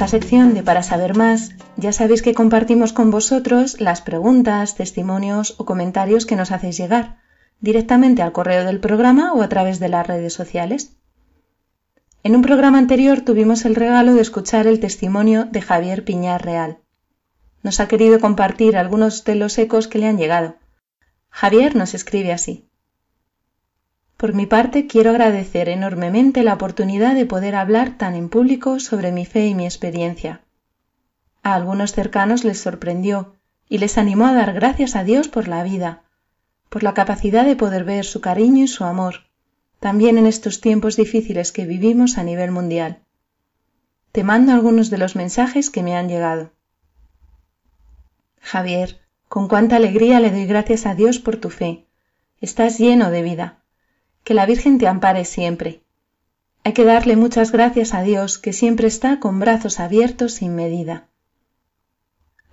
esta 0.00 0.18
sección 0.18 0.54
de 0.54 0.62
Para 0.62 0.82
saber 0.82 1.14
más, 1.14 1.50
ya 1.76 1.92
sabéis 1.92 2.22
que 2.22 2.32
compartimos 2.32 2.94
con 2.94 3.10
vosotros 3.10 3.82
las 3.82 4.00
preguntas, 4.00 4.74
testimonios 4.74 5.56
o 5.58 5.66
comentarios 5.66 6.24
que 6.24 6.36
nos 6.36 6.52
hacéis 6.52 6.78
llegar, 6.78 7.18
directamente 7.60 8.22
al 8.22 8.32
correo 8.32 8.64
del 8.64 8.80
programa 8.80 9.34
o 9.34 9.42
a 9.42 9.50
través 9.50 9.78
de 9.78 9.90
las 9.90 10.06
redes 10.06 10.32
sociales. 10.32 10.96
En 12.22 12.34
un 12.34 12.40
programa 12.40 12.78
anterior 12.78 13.20
tuvimos 13.20 13.66
el 13.66 13.74
regalo 13.74 14.14
de 14.14 14.22
escuchar 14.22 14.66
el 14.66 14.80
testimonio 14.80 15.44
de 15.44 15.60
Javier 15.60 16.02
Piñar 16.02 16.42
Real. 16.42 16.78
Nos 17.62 17.78
ha 17.78 17.86
querido 17.86 18.20
compartir 18.20 18.78
algunos 18.78 19.24
de 19.24 19.34
los 19.34 19.58
ecos 19.58 19.86
que 19.86 19.98
le 19.98 20.06
han 20.06 20.16
llegado. 20.16 20.56
Javier 21.28 21.76
nos 21.76 21.92
escribe 21.92 22.32
así. 22.32 22.69
Por 24.20 24.34
mi 24.34 24.44
parte, 24.44 24.86
quiero 24.86 25.12
agradecer 25.12 25.70
enormemente 25.70 26.42
la 26.42 26.52
oportunidad 26.52 27.14
de 27.14 27.24
poder 27.24 27.54
hablar 27.54 27.96
tan 27.96 28.14
en 28.14 28.28
público 28.28 28.78
sobre 28.78 29.12
mi 29.12 29.24
fe 29.24 29.46
y 29.46 29.54
mi 29.54 29.64
experiencia. 29.64 30.42
A 31.42 31.54
algunos 31.54 31.92
cercanos 31.94 32.44
les 32.44 32.60
sorprendió 32.60 33.34
y 33.70 33.78
les 33.78 33.96
animó 33.96 34.26
a 34.26 34.34
dar 34.34 34.52
gracias 34.52 34.94
a 34.94 35.04
Dios 35.04 35.28
por 35.28 35.48
la 35.48 35.62
vida, 35.62 36.02
por 36.68 36.82
la 36.82 36.92
capacidad 36.92 37.46
de 37.46 37.56
poder 37.56 37.84
ver 37.84 38.04
su 38.04 38.20
cariño 38.20 38.64
y 38.64 38.68
su 38.68 38.84
amor, 38.84 39.24
también 39.78 40.18
en 40.18 40.26
estos 40.26 40.60
tiempos 40.60 40.96
difíciles 40.96 41.50
que 41.50 41.64
vivimos 41.64 42.18
a 42.18 42.22
nivel 42.22 42.50
mundial. 42.50 42.98
Te 44.12 44.22
mando 44.22 44.52
algunos 44.52 44.90
de 44.90 44.98
los 44.98 45.16
mensajes 45.16 45.70
que 45.70 45.82
me 45.82 45.96
han 45.96 46.10
llegado. 46.10 46.50
Javier, 48.42 49.00
con 49.30 49.48
cuánta 49.48 49.76
alegría 49.76 50.20
le 50.20 50.30
doy 50.30 50.44
gracias 50.44 50.84
a 50.84 50.94
Dios 50.94 51.18
por 51.20 51.36
tu 51.36 51.48
fe. 51.48 51.86
Estás 52.42 52.76
lleno 52.76 53.10
de 53.10 53.22
vida. 53.22 53.59
Que 54.24 54.34
la 54.34 54.46
Virgen 54.46 54.78
te 54.78 54.86
ampare 54.86 55.24
siempre. 55.24 55.82
Hay 56.62 56.72
que 56.74 56.84
darle 56.84 57.16
muchas 57.16 57.52
gracias 57.52 57.94
a 57.94 58.02
Dios 58.02 58.38
que 58.38 58.52
siempre 58.52 58.86
está 58.86 59.18
con 59.18 59.40
brazos 59.40 59.80
abiertos 59.80 60.34
sin 60.34 60.54
medida. 60.54 61.08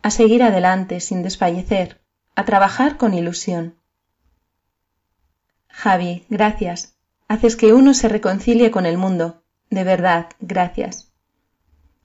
A 0.01 0.11
seguir 0.11 0.43
adelante 0.43 0.99
sin 1.01 1.24
desfallecer, 1.24 1.99
a 2.36 2.45
trabajar 2.45 2.97
con 2.97 3.13
ilusión. 3.13 3.76
Javi, 5.68 6.26
gracias. 6.30 6.95
Haces 7.28 7.55
que 7.55 7.74
uno 7.74 7.93
se 7.93 8.07
reconcilie 8.07 8.72
con 8.72 8.86
el 8.86 8.97
mundo. 8.97 9.43
De 9.70 9.84
verdad, 9.84 10.28
gracias. 10.39 11.11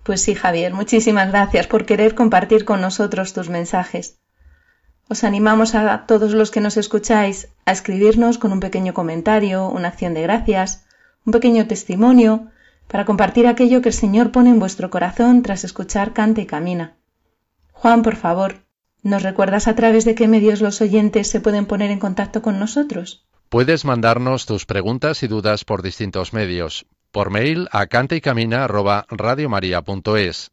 Pues 0.03 0.21
sí, 0.21 0.35
Javier, 0.35 0.75
muchísimas 0.75 1.29
gracias 1.29 1.69
por 1.69 1.87
querer 1.87 2.15
compartir 2.17 2.65
con 2.65 2.81
nosotros 2.81 3.33
tus 3.33 3.49
mensajes. 3.49 4.19
Os 5.13 5.21
animamos 5.25 5.75
a 5.75 6.07
todos 6.11 6.33
los 6.33 6.51
que 6.51 6.63
nos 6.65 6.79
escucháis 6.79 7.49
a 7.67 7.73
escribirnos 7.73 8.39
con 8.39 8.51
un 8.51 8.61
pequeño 8.61 8.95
comentario, 8.95 9.69
una 9.69 9.89
acción 9.89 10.15
de 10.15 10.23
gracias, 10.23 10.87
un 11.27 11.33
pequeño 11.37 11.67
testimonio, 11.67 12.49
para 12.89 13.05
compartir 13.05 13.47
aquello 13.47 13.83
que 13.83 13.91
el 13.91 13.95
Señor 13.95 14.33
pone 14.33 14.49
en 14.49 14.59
vuestro 14.59 14.89
corazón 14.89 15.43
tras 15.43 15.65
escuchar 15.65 16.15
Canta 16.15 16.41
y 16.41 16.47
Camina. 16.47 16.97
Juan, 17.73 18.01
por 18.01 18.17
favor, 18.17 18.65
¿nos 19.03 19.23
recuerdas 19.23 19.69
a 19.69 19.75
través 19.75 20.07
de 20.07 20.15
qué 20.15 20.29
medios 20.29 20.63
los 20.63 20.81
oyentes 20.81 21.29
se 21.29 21.41
pueden 21.41 21.67
poner 21.67 21.91
en 21.91 21.99
contacto 21.99 22.41
con 22.41 22.59
nosotros? 22.59 23.27
Puedes 23.51 23.85
mandarnos 23.85 24.47
tus 24.47 24.65
preguntas 24.65 25.23
y 25.23 25.27
dudas 25.27 25.67
por 25.67 25.83
distintos 25.83 26.33
medios. 26.33 26.87
Por 27.11 27.29
mail 27.29 27.69
a 27.71 27.87
cantaycamina@radiomaria.es, 27.87 30.53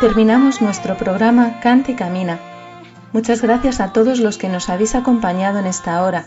Terminamos 0.00 0.62
nuestro 0.62 0.96
programa 0.96 1.58
Cante 1.58 1.90
y 1.90 1.94
Camina. 1.96 2.38
Muchas 3.12 3.42
gracias 3.42 3.80
a 3.80 3.92
todos 3.92 4.20
los 4.20 4.38
que 4.38 4.48
nos 4.48 4.68
habéis 4.68 4.94
acompañado 4.94 5.58
en 5.58 5.66
esta 5.66 6.04
hora, 6.04 6.26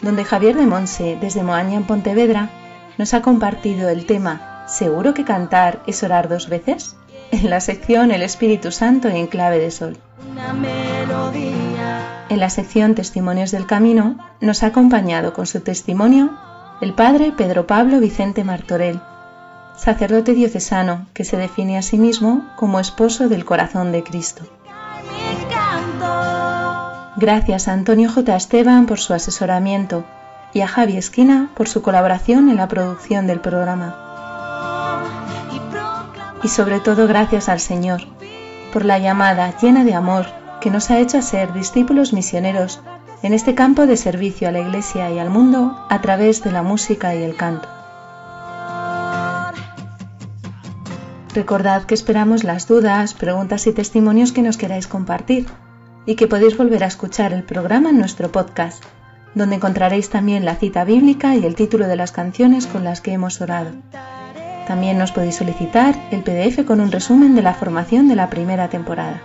donde 0.00 0.24
Javier 0.24 0.56
de 0.56 0.66
Monse, 0.66 1.18
desde 1.20 1.42
Moaña 1.42 1.76
en 1.76 1.84
Pontevedra, 1.84 2.50
nos 2.98 3.12
ha 3.12 3.20
compartido 3.20 3.88
el 3.88 4.06
tema 4.06 4.64
¿Seguro 4.68 5.12
que 5.12 5.24
cantar 5.24 5.82
es 5.88 6.04
orar 6.04 6.28
dos 6.28 6.48
veces? 6.48 6.96
en 7.32 7.50
la 7.50 7.60
sección 7.60 8.12
El 8.12 8.22
Espíritu 8.22 8.70
Santo 8.70 9.08
en 9.08 9.26
clave 9.26 9.58
de 9.58 9.72
sol. 9.72 9.98
En 12.28 12.38
la 12.38 12.50
sección 12.50 12.94
Testimonios 12.94 13.50
del 13.50 13.66
Camino 13.66 14.18
nos 14.40 14.62
ha 14.62 14.68
acompañado 14.68 15.32
con 15.32 15.46
su 15.46 15.60
testimonio 15.60 16.30
el 16.80 16.94
padre 16.94 17.32
Pedro 17.36 17.66
Pablo 17.66 17.98
Vicente 17.98 18.44
Martorell, 18.44 19.00
sacerdote 19.80 20.34
diocesano 20.34 21.06
que 21.14 21.24
se 21.24 21.38
define 21.38 21.78
a 21.78 21.82
sí 21.82 21.96
mismo 21.96 22.46
como 22.56 22.80
esposo 22.80 23.30
del 23.30 23.46
corazón 23.46 23.92
de 23.92 24.02
Cristo. 24.02 24.42
Gracias 27.16 27.66
a 27.66 27.72
Antonio 27.72 28.10
J. 28.12 28.36
Esteban 28.36 28.84
por 28.84 29.00
su 29.00 29.14
asesoramiento 29.14 30.04
y 30.52 30.60
a 30.60 30.68
Javi 30.68 30.98
Esquina 30.98 31.48
por 31.54 31.66
su 31.66 31.80
colaboración 31.80 32.50
en 32.50 32.58
la 32.58 32.68
producción 32.68 33.26
del 33.26 33.40
programa. 33.40 33.96
Y 36.42 36.48
sobre 36.48 36.80
todo 36.80 37.06
gracias 37.06 37.48
al 37.48 37.60
Señor 37.60 38.02
por 38.74 38.84
la 38.84 38.98
llamada 38.98 39.54
llena 39.62 39.84
de 39.84 39.94
amor 39.94 40.26
que 40.60 40.70
nos 40.70 40.90
ha 40.90 40.98
hecho 40.98 41.16
a 41.16 41.22
ser 41.22 41.54
discípulos 41.54 42.12
misioneros 42.12 42.82
en 43.22 43.32
este 43.32 43.54
campo 43.54 43.86
de 43.86 43.96
servicio 43.96 44.46
a 44.46 44.52
la 44.52 44.60
Iglesia 44.60 45.10
y 45.10 45.18
al 45.18 45.30
mundo 45.30 45.86
a 45.88 46.02
través 46.02 46.44
de 46.44 46.52
la 46.52 46.62
música 46.62 47.14
y 47.14 47.22
el 47.22 47.34
canto. 47.34 47.79
Recordad 51.34 51.84
que 51.84 51.94
esperamos 51.94 52.42
las 52.42 52.66
dudas, 52.66 53.14
preguntas 53.14 53.68
y 53.68 53.72
testimonios 53.72 54.32
que 54.32 54.42
nos 54.42 54.56
queráis 54.56 54.88
compartir 54.88 55.46
y 56.04 56.16
que 56.16 56.26
podéis 56.26 56.56
volver 56.56 56.82
a 56.82 56.88
escuchar 56.88 57.32
el 57.32 57.44
programa 57.44 57.90
en 57.90 57.98
nuestro 57.98 58.32
podcast, 58.32 58.82
donde 59.36 59.54
encontraréis 59.56 60.10
también 60.10 60.44
la 60.44 60.56
cita 60.56 60.84
bíblica 60.84 61.36
y 61.36 61.46
el 61.46 61.54
título 61.54 61.86
de 61.86 61.94
las 61.94 62.10
canciones 62.10 62.66
con 62.66 62.82
las 62.82 63.00
que 63.00 63.12
hemos 63.12 63.40
orado. 63.40 63.70
También 64.66 64.98
nos 64.98 65.12
podéis 65.12 65.36
solicitar 65.36 65.94
el 66.10 66.24
PDF 66.24 66.64
con 66.66 66.80
un 66.80 66.90
resumen 66.90 67.36
de 67.36 67.42
la 67.42 67.54
formación 67.54 68.08
de 68.08 68.16
la 68.16 68.28
primera 68.28 68.68
temporada. 68.68 69.22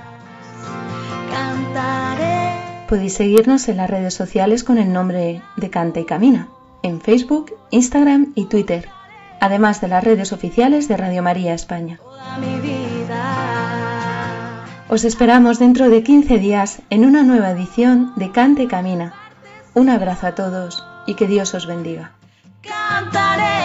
Podéis 2.88 3.14
seguirnos 3.14 3.68
en 3.68 3.78
las 3.78 3.90
redes 3.90 4.14
sociales 4.14 4.64
con 4.64 4.78
el 4.78 4.94
nombre 4.94 5.42
de 5.58 5.70
Canta 5.72 6.02
y 6.02 6.06
Camina, 6.06 6.50
en 6.84 7.02
Facebook, 7.02 7.52
Instagram 7.72 8.32
y 8.36 8.46
Twitter, 8.46 8.90
además 9.46 9.80
de 9.80 9.88
las 9.88 10.04
redes 10.04 10.34
oficiales 10.34 10.88
de 10.88 10.98
Radio 10.98 11.22
María 11.22 11.54
España. 11.54 12.00
Os 14.90 15.04
esperamos 15.04 15.60
dentro 15.60 15.90
de 15.90 16.04
15 16.04 16.38
días 16.38 16.82
en 16.90 17.06
una 17.06 17.24
nueva 17.24 17.52
edición 17.52 18.14
de 18.16 18.32
Canta 18.32 18.64
y 18.64 18.68
Camina. 18.68 19.14
Un 19.74 19.90
abrazo 19.90 20.28
a 20.28 20.36
todos 20.36 20.84
y 21.06 21.16
que 21.16 21.28
Dios 21.28 21.54
os 21.54 21.68
bendiga. 21.68 22.12
Cantaré 22.62 23.65